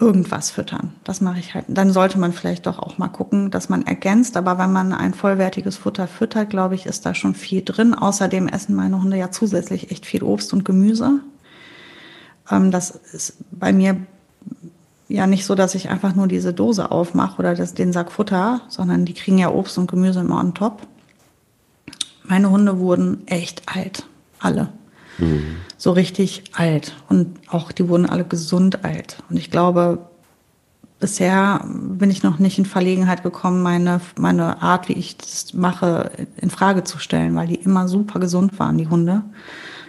[0.00, 0.92] irgendwas füttern.
[1.02, 1.64] Das mache ich halt.
[1.68, 4.36] Dann sollte man vielleicht doch auch mal gucken, dass man ergänzt.
[4.36, 7.94] Aber wenn man ein vollwertiges Futter füttert, glaube ich, ist da schon viel drin.
[7.94, 11.20] Außerdem essen meine Hunde ja zusätzlich echt viel Obst und Gemüse.
[12.50, 13.96] Ähm, das ist bei mir
[15.08, 18.60] ja nicht so, dass ich einfach nur diese Dose aufmache oder das, den Sack Futter,
[18.68, 20.86] sondern die kriegen ja Obst und Gemüse immer on top.
[22.24, 24.06] Meine Hunde wurden echt alt.
[24.38, 24.68] Alle.
[25.18, 25.56] Mhm.
[25.76, 26.94] So richtig alt.
[27.08, 29.16] Und auch die wurden alle gesund alt.
[29.30, 30.06] Und ich glaube,
[31.00, 36.10] bisher bin ich noch nicht in Verlegenheit gekommen, meine, meine Art, wie ich das mache,
[36.36, 39.22] in Frage zu stellen, weil die immer super gesund waren, die Hunde.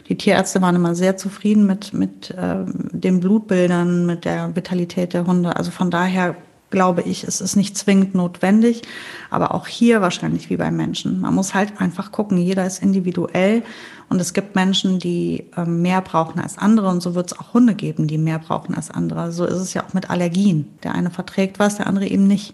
[0.09, 5.27] Die Tierärzte waren immer sehr zufrieden mit, mit äh, den Blutbildern, mit der Vitalität der
[5.27, 5.55] Hunde.
[5.55, 6.35] Also von daher
[6.71, 8.81] glaube ich, es ist nicht zwingend notwendig,
[9.29, 11.19] aber auch hier wahrscheinlich wie bei Menschen.
[11.19, 13.63] Man muss halt einfach gucken, jeder ist individuell
[14.09, 17.53] und es gibt Menschen, die äh, mehr brauchen als andere und so wird es auch
[17.53, 19.31] Hunde geben, die mehr brauchen als andere.
[19.31, 20.67] So ist es ja auch mit Allergien.
[20.83, 22.53] Der eine verträgt was, der andere eben nicht.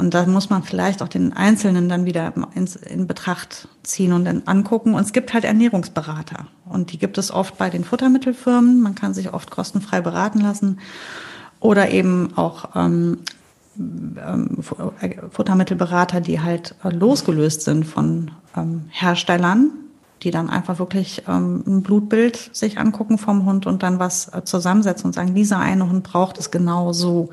[0.00, 4.24] Und da muss man vielleicht auch den Einzelnen dann wieder ins, in Betracht ziehen und
[4.24, 4.94] dann angucken.
[4.94, 6.46] Und es gibt halt Ernährungsberater.
[6.64, 8.80] Und die gibt es oft bei den Futtermittelfirmen.
[8.80, 10.80] Man kann sich oft kostenfrei beraten lassen.
[11.60, 13.18] Oder eben auch ähm,
[13.78, 14.58] ähm,
[15.30, 19.70] Futtermittelberater, die halt äh, losgelöst sind von ähm, Herstellern,
[20.22, 24.44] die dann einfach wirklich ähm, ein Blutbild sich angucken vom Hund und dann was äh,
[24.44, 27.28] zusammensetzen und sagen, dieser eine Hund braucht es genau so.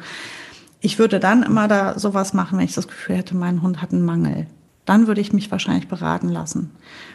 [0.80, 3.92] Ich würde dann immer da sowas machen, wenn ich das Gefühl hätte, mein Hund hat
[3.92, 4.48] einen Mangel.
[4.86, 6.72] Dann würde ich mich wahrscheinlich beraten lassen.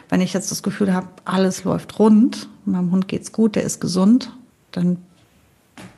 [0.09, 3.79] Wenn ich jetzt das Gefühl habe, alles läuft rund, meinem Hund geht's gut, der ist
[3.79, 4.31] gesund,
[4.71, 4.97] dann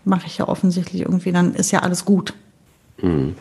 [0.06, 2.34] mache ich ja offensichtlich irgendwie, dann ist ja alles gut.
[3.00, 3.36] Hm.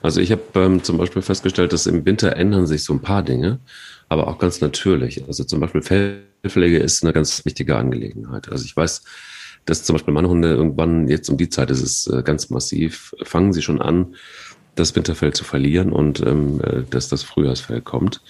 [0.00, 3.22] Also ich habe ähm, zum Beispiel festgestellt, dass im Winter ändern sich so ein paar
[3.22, 3.58] Dinge,
[4.08, 5.26] aber auch ganz natürlich.
[5.26, 8.50] Also zum Beispiel Fellpflege ist eine ganz wichtige Angelegenheit.
[8.50, 9.02] Also ich weiß,
[9.68, 13.14] dass zum Beispiel meine Hunde irgendwann, jetzt um die Zeit ist es äh, ganz massiv,
[13.22, 14.14] fangen sie schon an,
[14.74, 18.22] das Winterfell zu verlieren und ähm, äh, dass das Frühjahrsfell kommt.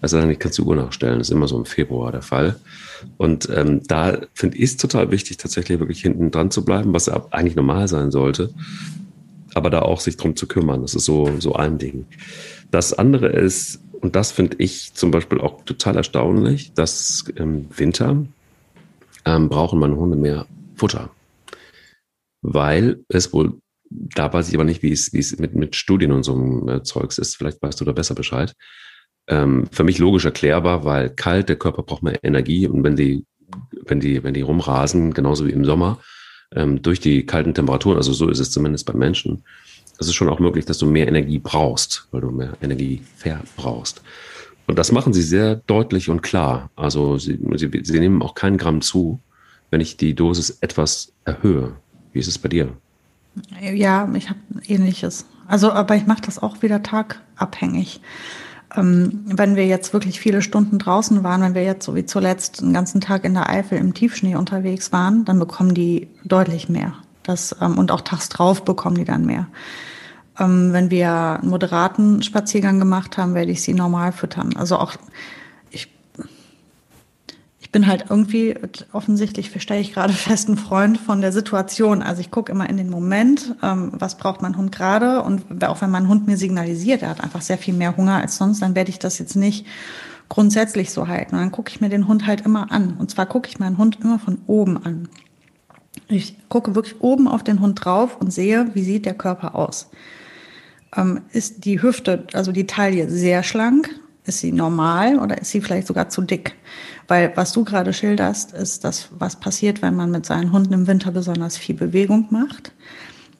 [0.00, 2.56] Also dann kannst du die Uhr nachstellen, das ist immer so im Februar der Fall.
[3.18, 7.08] Und ähm, da finde ich es total wichtig, tatsächlich wirklich hinten dran zu bleiben, was
[7.08, 8.50] eigentlich normal sein sollte,
[9.54, 10.82] aber da auch sich drum zu kümmern.
[10.82, 12.06] Das ist so, so ein Ding.
[12.70, 18.24] Das andere ist, und das finde ich zum Beispiel auch total erstaunlich, dass im Winter
[19.24, 21.10] ähm, brauchen meine Hunde mehr Futter.
[22.42, 23.60] Weil es wohl,
[23.90, 26.68] da weiß ich aber nicht, wie es, wie es mit, mit Studien und so einem
[26.68, 27.36] äh, Zeugs ist.
[27.36, 28.54] Vielleicht weißt du da besser Bescheid.
[29.28, 33.24] Ähm, für mich logisch erklärbar, weil kalt, der Körper braucht mehr Energie und wenn die,
[33.84, 36.00] wenn die, wenn die rumrasen, genauso wie im Sommer,
[36.54, 39.42] ähm, durch die kalten Temperaturen, also so ist es zumindest beim Menschen,
[39.98, 44.02] es ist schon auch möglich, dass du mehr Energie brauchst, weil du mehr Energie verbrauchst.
[44.66, 46.70] Und das machen Sie sehr deutlich und klar.
[46.76, 49.20] Also Sie, Sie, Sie nehmen auch keinen Gramm zu,
[49.70, 51.76] wenn ich die Dosis etwas erhöhe.
[52.12, 52.72] Wie ist es bei dir?
[53.60, 55.26] Ja, ich habe ähnliches.
[55.46, 58.00] Also, aber ich mache das auch wieder tagabhängig.
[58.74, 62.62] Ähm, wenn wir jetzt wirklich viele Stunden draußen waren, wenn wir jetzt so wie zuletzt
[62.62, 66.94] einen ganzen Tag in der Eifel im Tiefschnee unterwegs waren, dann bekommen die deutlich mehr.
[67.22, 69.46] Das, ähm, und auch tags drauf bekommen die dann mehr.
[70.38, 74.56] Ähm, wenn wir einen moderaten Spaziergang gemacht haben, werde ich sie normal füttern.
[74.56, 74.94] Also auch
[77.76, 78.54] bin halt irgendwie,
[78.94, 82.00] offensichtlich stelle ich gerade fest, ein Freund von der Situation.
[82.00, 85.82] Also ich gucke immer in den Moment, ähm, was braucht mein Hund gerade und auch
[85.82, 88.74] wenn mein Hund mir signalisiert, er hat einfach sehr viel mehr Hunger als sonst, dann
[88.74, 89.66] werde ich das jetzt nicht
[90.30, 91.34] grundsätzlich so halten.
[91.34, 92.96] Und dann gucke ich mir den Hund halt immer an.
[92.98, 95.10] Und zwar gucke ich meinen Hund immer von oben an.
[96.08, 99.90] Ich gucke wirklich oben auf den Hund drauf und sehe, wie sieht der Körper aus.
[100.96, 103.90] Ähm, ist die Hüfte, also die Taille sehr schlank?
[104.26, 106.56] Ist sie normal oder ist sie vielleicht sogar zu dick?
[107.08, 110.86] Weil was du gerade schilderst, ist das, was passiert, wenn man mit seinen Hunden im
[110.86, 112.72] Winter besonders viel Bewegung macht.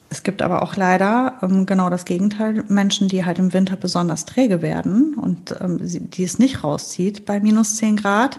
[0.09, 4.25] Es gibt aber auch leider ähm, genau das Gegenteil, Menschen, die halt im Winter besonders
[4.25, 8.39] träge werden und ähm, die es nicht rauszieht bei minus 10 Grad.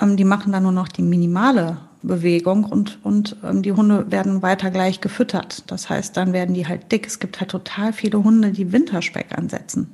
[0.00, 4.42] Ähm, die machen dann nur noch die minimale Bewegung und, und ähm, die Hunde werden
[4.42, 5.64] weiter gleich gefüttert.
[5.68, 7.06] Das heißt, dann werden die halt dick.
[7.06, 9.90] Es gibt halt total viele Hunde, die Winterspeck ansetzen.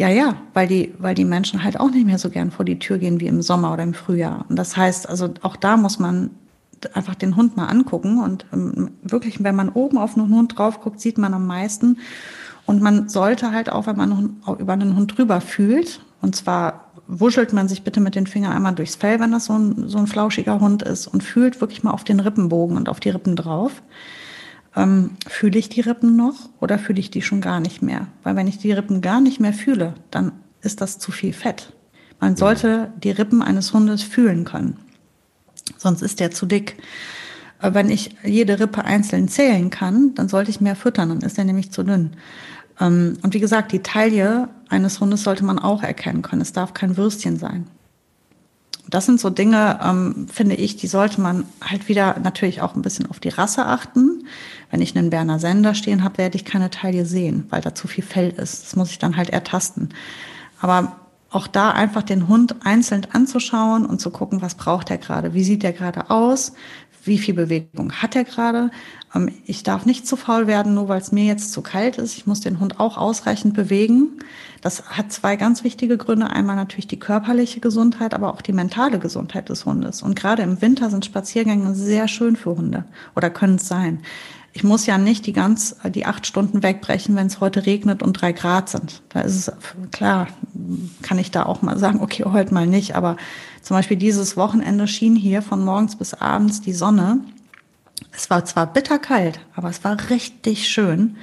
[0.00, 2.78] Ja, ja, weil die, weil die Menschen halt auch nicht mehr so gern vor die
[2.78, 4.46] Tür gehen wie im Sommer oder im Frühjahr.
[4.48, 6.30] Und das heißt, also auch da muss man
[6.94, 10.80] einfach den Hund mal angucken und ähm, wirklich, wenn man oben auf einen Hund drauf
[10.80, 11.98] guckt, sieht man am meisten.
[12.64, 17.52] Und man sollte halt auch, wenn man über einen Hund drüber fühlt, und zwar wuschelt
[17.52, 20.06] man sich bitte mit den Fingern einmal durchs Fell, wenn das so ein, so ein
[20.06, 23.82] flauschiger Hund ist und fühlt wirklich mal auf den Rippenbogen und auf die Rippen drauf.
[24.76, 28.06] Ähm, fühle ich die Rippen noch oder fühle ich die schon gar nicht mehr?
[28.22, 31.72] Weil wenn ich die Rippen gar nicht mehr fühle, dann ist das zu viel Fett.
[32.20, 34.76] Man sollte die Rippen eines Hundes fühlen können.
[35.78, 36.76] Sonst ist der zu dick.
[37.60, 41.44] Wenn ich jede Rippe einzeln zählen kann, dann sollte ich mehr füttern, dann ist er
[41.44, 42.10] nämlich zu dünn.
[42.78, 46.42] Ähm, und wie gesagt, die Taille eines Hundes sollte man auch erkennen können.
[46.42, 47.66] Es darf kein Würstchen sein.
[48.90, 52.82] Das sind so Dinge, ähm, finde ich, die sollte man halt wieder natürlich auch ein
[52.82, 54.26] bisschen auf die Rasse achten.
[54.70, 57.88] Wenn ich einen Berner Sender stehen habe, werde ich keine Taille sehen, weil da zu
[57.88, 58.64] viel Fell ist.
[58.64, 59.90] Das muss ich dann halt ertasten.
[60.60, 60.96] Aber
[61.30, 65.44] auch da einfach den Hund einzeln anzuschauen und zu gucken, was braucht er gerade, wie
[65.44, 66.52] sieht er gerade aus,
[67.04, 68.70] wie viel Bewegung hat er gerade.
[69.14, 72.16] Ähm, ich darf nicht zu faul werden, nur weil es mir jetzt zu kalt ist.
[72.16, 74.18] Ich muss den Hund auch ausreichend bewegen.
[74.60, 76.30] Das hat zwei ganz wichtige Gründe.
[76.30, 80.02] Einmal natürlich die körperliche Gesundheit, aber auch die mentale Gesundheit des Hundes.
[80.02, 82.84] Und gerade im Winter sind Spaziergänge sehr schön für Hunde
[83.16, 84.00] oder können es sein.
[84.52, 88.14] Ich muss ja nicht die ganz, die acht Stunden wegbrechen, wenn es heute regnet und
[88.14, 89.02] drei Grad sind.
[89.10, 89.52] Da ist es
[89.92, 90.26] klar,
[91.02, 92.96] kann ich da auch mal sagen, okay, heute mal nicht.
[92.96, 93.16] Aber
[93.62, 97.20] zum Beispiel dieses Wochenende schien hier von morgens bis abends die Sonne.
[98.12, 101.16] Es war zwar bitterkalt, aber es war richtig schön.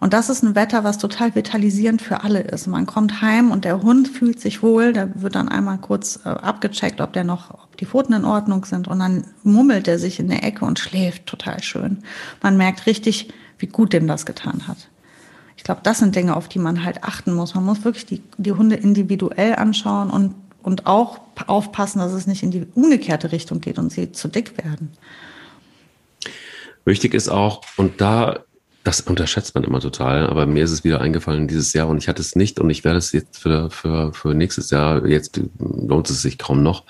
[0.00, 2.66] Und das ist ein Wetter, was total vitalisierend für alle ist.
[2.66, 4.92] Man kommt heim und der Hund fühlt sich wohl.
[4.92, 8.64] Da wird dann einmal kurz äh, abgecheckt, ob der noch, ob die Pfoten in Ordnung
[8.64, 8.88] sind.
[8.88, 11.98] Und dann mummelt er sich in der Ecke und schläft total schön.
[12.42, 14.88] Man merkt richtig, wie gut dem das getan hat.
[15.56, 17.54] Ich glaube, das sind Dinge, auf die man halt achten muss.
[17.54, 22.42] Man muss wirklich die, die Hunde individuell anschauen und, und auch aufpassen, dass es nicht
[22.42, 24.92] in die umgekehrte Richtung geht und sie zu dick werden.
[26.84, 28.40] Wichtig ist auch, und da
[28.84, 32.08] das unterschätzt man immer total, aber mir ist es wieder eingefallen dieses Jahr und ich
[32.08, 36.08] hatte es nicht und ich werde es jetzt für, für, für nächstes Jahr, jetzt lohnt
[36.10, 36.84] es sich kaum noch,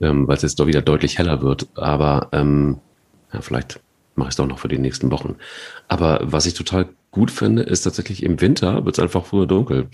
[0.00, 2.78] ähm, weil es jetzt doch wieder deutlich heller wird, aber ähm,
[3.32, 3.80] ja, vielleicht
[4.16, 5.36] mache ich es doch noch für die nächsten Wochen.
[5.88, 9.88] Aber was ich total gut finde, ist tatsächlich im Winter wird es einfach früher dunkel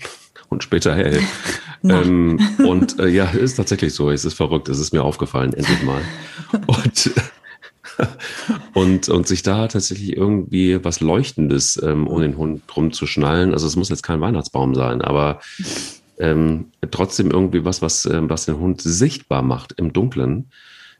[0.49, 1.19] und später hell.
[1.83, 4.09] ähm, und äh, ja, ist tatsächlich so.
[4.09, 4.69] Es ist verrückt.
[4.69, 6.01] Es ist mir aufgefallen, endlich mal.
[6.67, 7.11] Und
[8.73, 13.53] und, und sich da tatsächlich irgendwie was Leuchtendes ähm, um den Hund drum zu schnallen.
[13.53, 15.39] Also es muss jetzt kein Weihnachtsbaum sein, aber
[16.19, 20.49] ähm, trotzdem irgendwie was, was, ähm, was den Hund sichtbar macht im Dunkeln,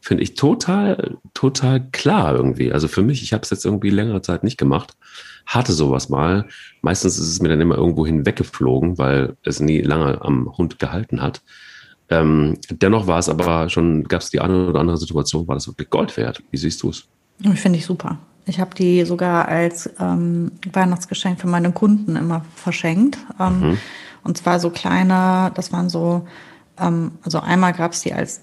[0.01, 2.73] finde ich total, total klar irgendwie.
[2.73, 4.97] Also für mich, ich habe es jetzt irgendwie längere Zeit nicht gemacht,
[5.45, 6.47] hatte sowas mal.
[6.81, 11.21] Meistens ist es mir dann immer irgendwo hinweggeflogen, weil es nie lange am Hund gehalten
[11.21, 11.41] hat.
[12.09, 15.67] Ähm, dennoch war es aber schon, gab es die eine oder andere Situation, war das
[15.67, 16.43] wirklich Gold wert.
[16.51, 17.07] Wie siehst du es?
[17.55, 18.17] Finde ich super.
[18.45, 23.17] Ich habe die sogar als ähm, Weihnachtsgeschenk für meine Kunden immer verschenkt.
[23.39, 23.77] Ähm, mhm.
[24.23, 26.27] Und zwar so kleine, das waren so,
[26.79, 28.41] ähm, also einmal gab es die als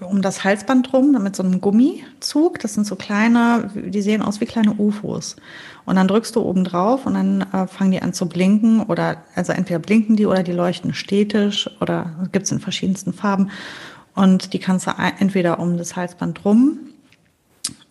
[0.00, 2.58] um das Halsband drum mit so einem Gummizug.
[2.60, 5.36] Das sind so kleine, die sehen aus wie kleine UFOs.
[5.84, 9.18] Und dann drückst du oben drauf und dann äh, fangen die an zu blinken oder
[9.34, 13.50] also entweder blinken die oder die leuchten stetisch oder gibt's in verschiedensten Farben.
[14.14, 16.78] Und die kannst du entweder um das Halsband drum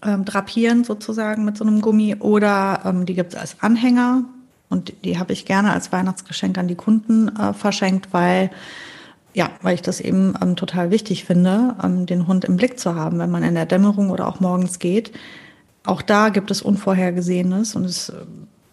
[0.03, 4.23] ähm, drapieren sozusagen mit so einem Gummi oder ähm, die gibt's als Anhänger.
[4.69, 8.49] Und die habe ich gerne als Weihnachtsgeschenk an die Kunden äh, verschenkt, weil
[9.35, 12.95] ja, weil ich das eben ähm, total wichtig finde, ähm, den Hund im Blick zu
[12.95, 15.11] haben, wenn man in der Dämmerung oder auch morgens geht.
[15.85, 18.13] Auch da gibt es Unvorhergesehenes und es äh,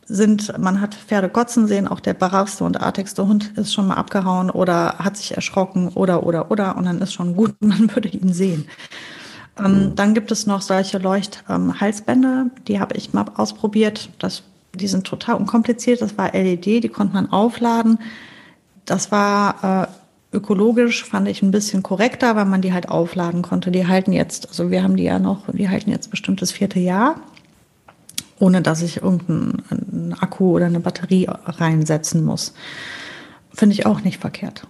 [0.05, 3.97] sind, man hat Pferde kotzen sehen, auch der bravste und artigste Hund ist schon mal
[3.97, 8.09] abgehauen oder hat sich erschrocken oder, oder, oder und dann ist schon gut, man würde
[8.09, 8.69] ihn sehen.
[9.59, 14.11] Ähm, dann gibt es noch solche Leuchthalsbänder, ähm, die habe ich mal ausprobiert.
[14.21, 14.45] Das,
[14.75, 16.01] die sind total unkompliziert.
[16.01, 17.99] Das war LED, die konnte man aufladen.
[18.87, 20.02] Das war äh,
[20.33, 23.71] ökologisch fand ich ein bisschen korrekter, weil man die halt aufladen konnte.
[23.71, 26.81] Die halten jetzt, also wir haben die ja noch, die halten jetzt bestimmt das vierte
[26.81, 27.17] Jahr,
[28.39, 32.55] ohne dass ich irgendeinen Akku oder eine Batterie reinsetzen muss.
[33.53, 34.67] Finde ich auch nicht verkehrt.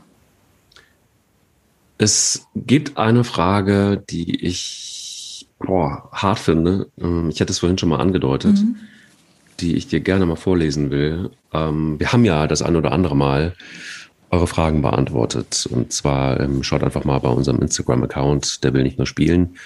[1.99, 6.89] Es gibt eine Frage, die ich boah, hart finde.
[7.01, 8.77] Ähm, ich hatte es vorhin schon mal angedeutet, mhm.
[9.61, 11.31] die ich dir gerne mal vorlesen will.
[11.53, 13.55] Ähm, wir haben ja das ein oder andere Mal
[14.33, 15.69] eure Fragen beantwortet.
[15.71, 19.57] Und zwar ähm, schaut einfach mal bei unserem Instagram-Account, der will nicht nur spielen.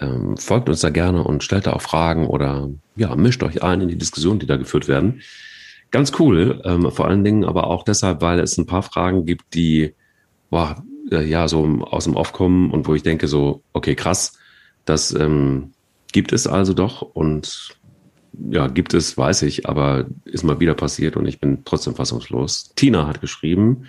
[0.00, 3.80] Ähm, folgt uns da gerne und stellt da auch Fragen oder ja, mischt euch ein
[3.80, 5.20] in die Diskussionen, die da geführt werden.
[5.90, 9.54] Ganz cool, ähm, vor allen Dingen aber auch deshalb, weil es ein paar Fragen gibt,
[9.54, 9.94] die
[10.50, 14.38] boah, ja so aus dem Off kommen und wo ich denke so, okay, krass,
[14.84, 15.72] das ähm,
[16.12, 17.77] gibt es also doch und
[18.50, 22.72] ja, gibt es, weiß ich, aber ist mal wieder passiert und ich bin trotzdem fassungslos.
[22.74, 23.84] Tina hat geschrieben,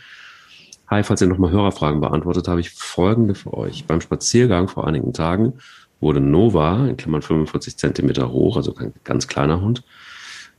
[0.89, 3.85] Hi, falls ihr nochmal Hörerfragen beantwortet, habe ich folgende für euch.
[3.85, 5.53] Beim Spaziergang vor einigen Tagen
[5.99, 9.83] wurde Nova, in Klammern 45 Zentimeter hoch, also kein ganz kleiner Hund,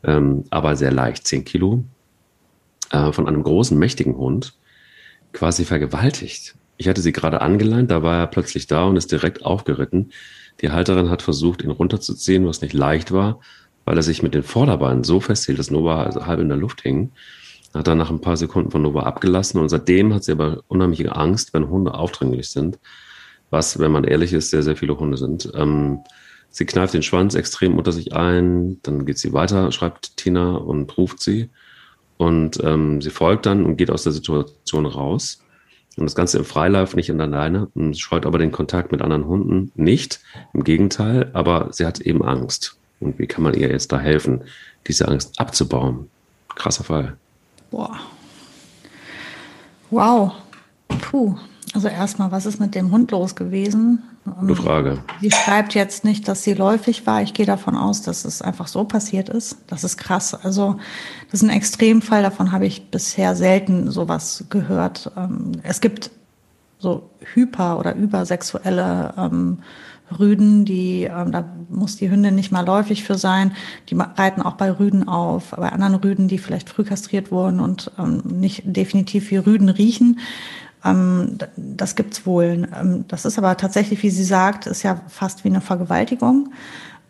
[0.04, 1.82] ähm, aber sehr leicht, 10 Kilo,
[2.90, 4.54] äh, von einem großen, mächtigen Hund
[5.32, 6.54] quasi vergewaltigt.
[6.76, 10.12] Ich hatte sie gerade angeleint, da war er plötzlich da und ist direkt aufgeritten.
[10.60, 13.40] Die Halterin hat versucht, ihn runterzuziehen, was nicht leicht war,
[13.84, 17.12] weil er sich mit den Vorderbeinen so festhielt, dass Nova halb in der Luft hing.
[17.74, 21.14] Hat dann nach ein paar Sekunden von Nova abgelassen und seitdem hat sie aber unheimliche
[21.14, 22.78] Angst, wenn Hunde aufdringlich sind.
[23.50, 25.50] Was, wenn man ehrlich ist, sehr, sehr viele Hunde sind.
[25.54, 26.00] Ähm,
[26.50, 30.96] sie kneift den Schwanz extrem unter sich ein, dann geht sie weiter, schreibt Tina und
[30.96, 31.50] ruft sie.
[32.16, 35.42] Und ähm, sie folgt dann und geht aus der Situation raus.
[35.96, 39.02] Und das Ganze im Freilauf, nicht in der Leine, und scheut aber den Kontakt mit
[39.02, 40.20] anderen Hunden nicht.
[40.52, 42.79] Im Gegenteil, aber sie hat eben Angst.
[43.00, 44.42] Und wie kann man ihr jetzt da helfen,
[44.86, 46.08] diese Angst abzubauen?
[46.54, 47.16] Krasser Fall.
[47.70, 47.98] Boah.
[49.90, 50.32] Wow.
[50.88, 51.36] Puh.
[51.72, 54.02] Also erstmal, was ist mit dem Hund los gewesen?
[54.40, 54.98] Gute Frage.
[55.20, 57.22] Sie schreibt jetzt nicht, dass sie läufig war.
[57.22, 59.56] Ich gehe davon aus, dass es einfach so passiert ist.
[59.66, 60.34] Das ist krass.
[60.34, 60.76] Also
[61.30, 62.22] das ist ein Extremfall.
[62.22, 65.10] Davon habe ich bisher selten sowas gehört.
[65.16, 66.10] Ähm, es gibt
[66.78, 69.58] so hyper- oder übersexuelle ähm,
[70.18, 73.52] Rüden, die, ähm, da muss die Hündin nicht mal läufig für sein.
[73.88, 77.90] Die reiten auch bei Rüden auf, bei anderen Rüden, die vielleicht früh kastriert wurden und
[77.98, 80.20] ähm, nicht definitiv wie Rüden riechen.
[80.84, 82.68] Ähm, das gibt's wohl.
[82.78, 86.52] Ähm, das ist aber tatsächlich, wie sie sagt, ist ja fast wie eine Vergewaltigung.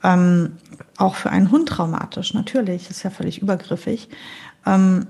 [0.03, 0.53] Ähm,
[0.97, 4.09] auch für einen Hund traumatisch, natürlich, ist ja völlig übergriffig.
[4.67, 5.07] Ähm,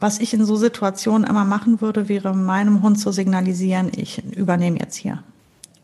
[0.00, 4.78] was ich in so Situationen immer machen würde, wäre meinem Hund zu signalisieren, ich übernehme
[4.78, 5.22] jetzt hier.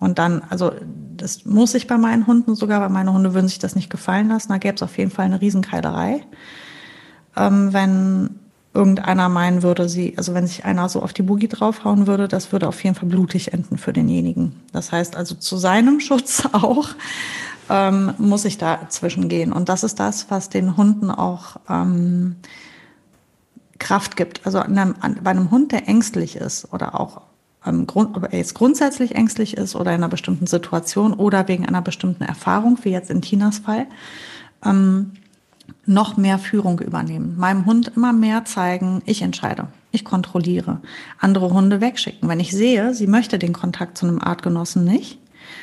[0.05, 0.73] Und dann, also
[1.17, 4.29] das muss ich bei meinen Hunden sogar, weil meine Hunde würden sich das nicht gefallen
[4.29, 4.51] lassen.
[4.51, 6.21] Da gäbe es auf jeden Fall eine Riesenkeilerei.
[7.37, 8.31] Ähm, wenn
[8.75, 12.53] irgendeiner meinen würde, sie, also wenn sich einer so auf die Boogie draufhauen würde, das
[12.53, 14.57] würde auf jeden Fall blutig enden für denjenigen.
[14.73, 16.89] Das heißt also zu seinem Schutz auch
[17.71, 19.53] ähm, muss ich da zwischengehen.
[19.53, 22.37] Und das ist das, was den Hunden auch ähm,
[23.79, 24.45] Kraft gibt.
[24.45, 27.23] Also einem, bei einem Hund, der ängstlich ist oder auch
[27.67, 31.67] ähm, Grund, ob er jetzt grundsätzlich ängstlich ist oder in einer bestimmten Situation oder wegen
[31.67, 33.87] einer bestimmten Erfahrung, wie jetzt in Tinas Fall,
[34.65, 35.13] ähm,
[35.87, 37.37] noch mehr Führung übernehmen.
[37.39, 40.81] Meinem Hund immer mehr zeigen, ich entscheide, ich kontrolliere.
[41.19, 42.29] Andere Hunde wegschicken.
[42.29, 45.19] Wenn ich sehe, sie möchte den Kontakt zu einem Artgenossen nicht,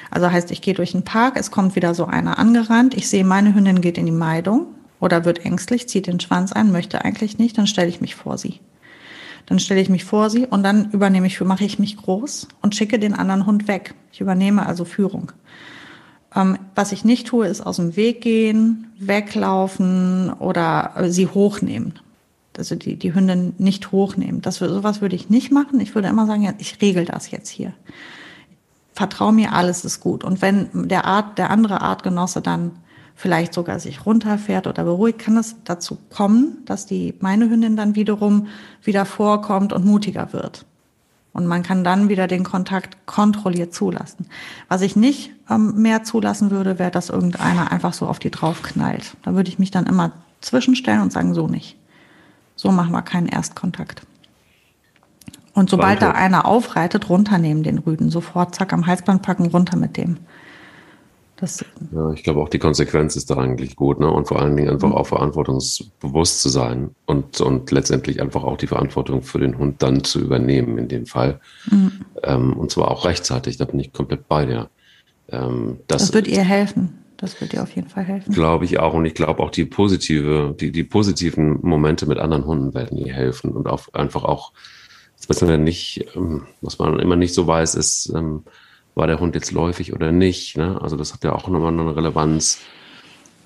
[0.10, 3.24] also heißt, ich gehe durch den Park, es kommt wieder so einer angerannt, ich sehe,
[3.24, 4.68] meine Hündin geht in die Meidung
[5.00, 8.38] oder wird ängstlich, zieht den Schwanz ein, möchte eigentlich nicht, dann stelle ich mich vor
[8.38, 8.60] sie.
[9.46, 12.76] Dann stelle ich mich vor sie und dann übernehme ich, mache ich mich groß und
[12.76, 13.96] schicke den anderen Hund weg.
[14.12, 15.32] Ich übernehme also Führung.
[16.36, 22.00] Ähm, was ich nicht tue, ist aus dem Weg gehen, weglaufen oder äh, sie hochnehmen.
[22.58, 24.42] Also die, die Hündin nicht hochnehmen.
[24.42, 25.80] Das, sowas würde ich nicht machen.
[25.80, 27.74] Ich würde immer sagen, ja, ich regel das jetzt hier.
[28.94, 30.24] vertrau mir, alles ist gut.
[30.24, 32.72] Und wenn der Art, der andere Artgenosse dann
[33.22, 37.94] vielleicht sogar sich runterfährt oder beruhigt, kann es dazu kommen, dass die meine Hündin dann
[37.94, 38.48] wiederum
[38.82, 40.66] wieder vorkommt und mutiger wird.
[41.32, 44.26] Und man kann dann wieder den Kontakt kontrolliert zulassen.
[44.70, 49.16] Was ich nicht ähm, mehr zulassen würde, wäre, dass irgendeiner einfach so auf die draufknallt.
[49.22, 51.78] Da würde ich mich dann immer zwischenstellen und sagen, so nicht.
[52.56, 54.02] So machen wir keinen Erstkontakt.
[55.54, 58.10] Und sobald da einer aufreitet, runternehmen den Rüden.
[58.10, 60.18] Sofort, zack, am Halsband packen, runter mit dem.
[61.42, 64.10] Das ja, ich glaube auch die Konsequenz ist da eigentlich gut, ne?
[64.12, 64.94] Und vor allen Dingen einfach mhm.
[64.94, 70.04] auch verantwortungsbewusst zu sein und, und letztendlich einfach auch die Verantwortung für den Hund dann
[70.04, 71.40] zu übernehmen in dem Fall.
[71.70, 71.92] Mhm.
[72.22, 74.70] Ähm, und zwar auch rechtzeitig, da bin ich komplett bei dir.
[75.30, 77.00] Ähm, das, das wird ihr helfen.
[77.18, 78.34] Das wird dir auf jeden Fall helfen.
[78.34, 78.94] Glaube ich auch.
[78.94, 83.14] Und ich glaube auch die positive, die, die positiven Momente mit anderen Hunden werden ihr
[83.14, 84.54] helfen und auch einfach auch,
[85.28, 88.44] was man ja nicht, ähm, was man immer nicht so weiß, ist, ähm,
[88.96, 90.58] war der Hund jetzt läufig oder nicht.
[90.58, 90.80] Ne?
[90.82, 92.60] Also das hat ja auch nochmal eine Relevanz,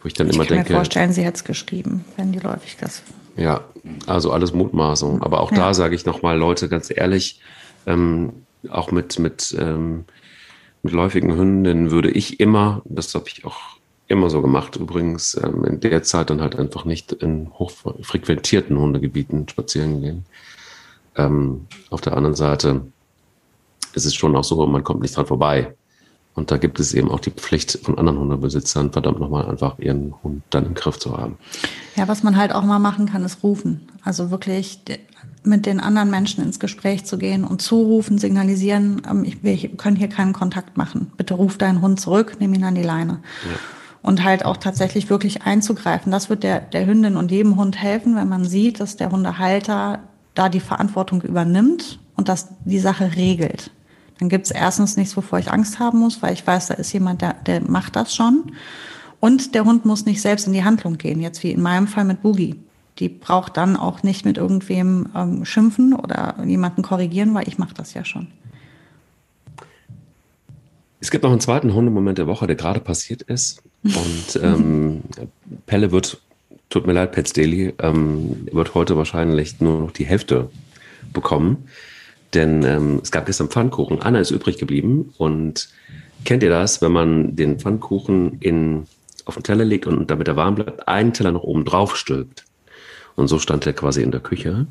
[0.02, 0.62] wo ich dann ich immer denke.
[0.62, 3.04] Ich kann mir vorstellen, sie hätte es geschrieben, wenn die läufig ist.
[3.38, 3.62] Ja,
[4.08, 5.22] also alles Mutmaßung.
[5.22, 5.58] Aber auch ja.
[5.58, 7.42] da sage ich nochmal, Leute, ganz ehrlich,
[7.86, 8.34] ähm,
[8.70, 10.06] auch mit, mit, ähm,
[10.82, 13.60] mit läufigen Hündinnen würde ich immer, das habe ich auch
[14.08, 19.48] immer so gemacht, übrigens ähm, in der Zeit dann halt einfach nicht in hochfrequentierten Hundegebieten
[19.50, 20.26] spazieren gehen.
[21.16, 22.82] Ähm, auf der anderen Seite
[23.96, 25.74] ist es schon auch so, man kommt nicht dran vorbei.
[26.36, 30.14] Und da gibt es eben auch die Pflicht von anderen Hundebesitzern, verdammt nochmal einfach ihren
[30.22, 31.38] Hund dann im Griff zu haben.
[31.96, 33.88] Ja, was man halt auch mal machen kann, ist rufen.
[34.04, 34.82] Also wirklich
[35.44, 39.96] mit den anderen Menschen ins Gespräch zu gehen und zurufen, signalisieren, ähm, ich, wir können
[39.96, 41.12] hier keinen Kontakt machen.
[41.16, 43.20] Bitte ruf deinen Hund zurück, nimm ihn an die Leine.
[43.50, 43.58] Ja.
[44.02, 46.12] Und halt auch tatsächlich wirklich einzugreifen.
[46.12, 50.00] Das wird der, der Hündin und jedem Hund helfen, wenn man sieht, dass der Hundehalter
[50.36, 53.72] da die Verantwortung übernimmt und das die Sache regelt.
[54.20, 56.94] Dann gibt es erstens nichts, wovor ich Angst haben muss, weil ich weiß, da ist
[56.94, 58.54] jemand, der, der macht das schon.
[59.20, 62.06] Und der Hund muss nicht selbst in die Handlung gehen, jetzt wie in meinem Fall
[62.06, 62.56] mit Boogie.
[63.00, 67.74] Die braucht dann auch nicht mit irgendwem ähm, schimpfen oder jemanden korrigieren, weil ich mache
[67.74, 68.28] das ja schon.
[71.02, 73.62] Es gibt noch einen zweiten Hundemoment der Woche, der gerade passiert ist.
[73.84, 75.02] Und ähm,
[75.66, 76.22] Pelle wird,
[76.70, 80.50] tut mir leid, Pets Daily, ähm, wird heute wahrscheinlich nur noch die Hälfte
[81.14, 81.68] bekommen.
[82.34, 84.02] Denn ähm, es gab gestern Pfannkuchen.
[84.02, 85.14] Anna ist übrig geblieben.
[85.18, 85.70] Und
[86.24, 88.88] kennt ihr das, wenn man den Pfannkuchen in,
[89.26, 92.46] auf den Teller legt und damit er warm bleibt, einen Teller noch oben drauf stülpt?
[93.16, 94.68] Und so stand er quasi in der Küche.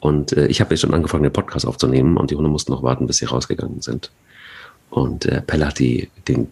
[0.00, 2.82] Und äh, ich habe jetzt schon angefangen, den Podcast aufzunehmen und die Hunde mussten noch
[2.82, 4.10] warten, bis sie rausgegangen sind.
[4.90, 6.48] Und äh, Pelle hat die, den,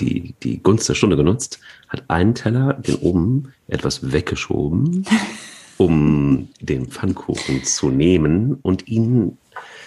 [0.00, 5.06] die, die Gunst der Stunde genutzt, hat einen Teller, den oben etwas weggeschoben
[5.80, 9.38] um den Pfannkuchen zu nehmen und ihn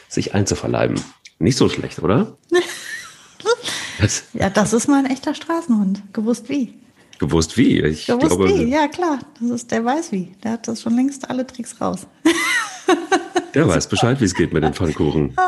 [0.10, 1.00] sich einzuverleiben.
[1.38, 2.36] Nicht so schlecht, oder?
[4.34, 6.02] ja, das ist mal ein echter Straßenhund.
[6.12, 6.74] Gewusst wie.
[7.20, 7.84] Gewusst wie?
[7.84, 9.20] Ich Gewusst glaube, wie, ja klar.
[9.40, 10.34] Das ist, der weiß wie.
[10.44, 12.08] Der hat das schon längst alle Tricks raus.
[13.54, 15.36] der weiß Bescheid, wie es geht mit den Pfannkuchen.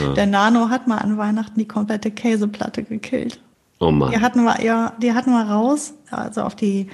[0.00, 0.12] Ja.
[0.12, 3.40] Der Nano hat mal an Weihnachten die komplette Käseplatte gekillt.
[3.80, 4.12] Oh Mann.
[4.12, 6.86] Die hatten wir, ja, die hatten wir raus, also auf die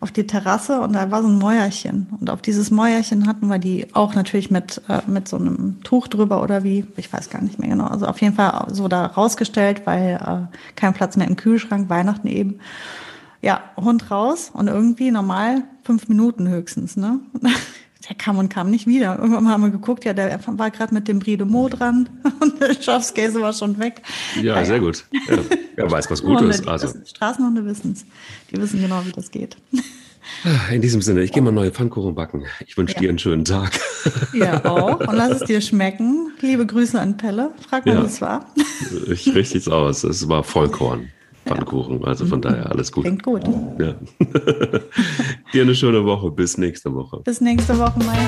[0.00, 2.06] auf die Terrasse und da war so ein Mäuerchen.
[2.20, 6.06] Und auf dieses Mäuerchen hatten wir die auch natürlich mit, äh, mit so einem Tuch
[6.06, 7.86] drüber oder wie, ich weiß gar nicht mehr genau.
[7.86, 10.20] Also auf jeden Fall so da rausgestellt, weil
[10.50, 12.60] äh, kein Platz mehr im Kühlschrank, Weihnachten eben.
[13.42, 17.20] Ja, Hund raus und irgendwie normal fünf Minuten höchstens, ne?
[18.08, 19.18] der kam und kam nicht wieder.
[19.18, 22.08] Irgendwann haben wir geguckt, ja, der war gerade mit dem Brie de Meaux dran
[22.40, 24.02] und der Schafskäse war schon weg.
[24.36, 25.04] Ja, ja sehr gut.
[25.28, 25.38] Ja,
[25.76, 26.66] er weiß, was gut ist.
[26.66, 26.88] Also.
[27.04, 28.06] Straßenhunde wissen es.
[28.50, 29.56] Die wissen genau, wie das geht.
[30.44, 32.44] Ah, in diesem Sinne, ich gehe mal neue Pfannkuchen backen.
[32.66, 33.00] Ich wünsche ja.
[33.00, 33.80] dir einen schönen Tag.
[34.34, 35.00] Ja, auch.
[35.08, 36.32] Und lass es dir schmecken.
[36.40, 37.50] Liebe Grüße an Pelle.
[37.68, 38.04] Frag mal, ja.
[38.04, 38.46] was es war.
[39.10, 40.04] Ich richte es aus.
[40.04, 41.08] Es war Vollkorn.
[41.48, 42.04] Pfannkuchen.
[42.04, 43.04] Also von daher alles gut.
[43.04, 43.42] Klingt gut.
[43.78, 43.94] Ja.
[45.52, 46.30] Dir eine schöne Woche.
[46.30, 47.20] Bis nächste Woche.
[47.24, 48.18] Bis nächste Woche, Mai.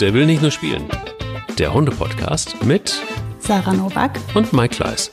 [0.00, 0.82] Der will nicht nur spielen.
[1.58, 3.00] Der Hunde-Podcast mit
[3.38, 5.10] Sarah Novak und Mike Kleiss.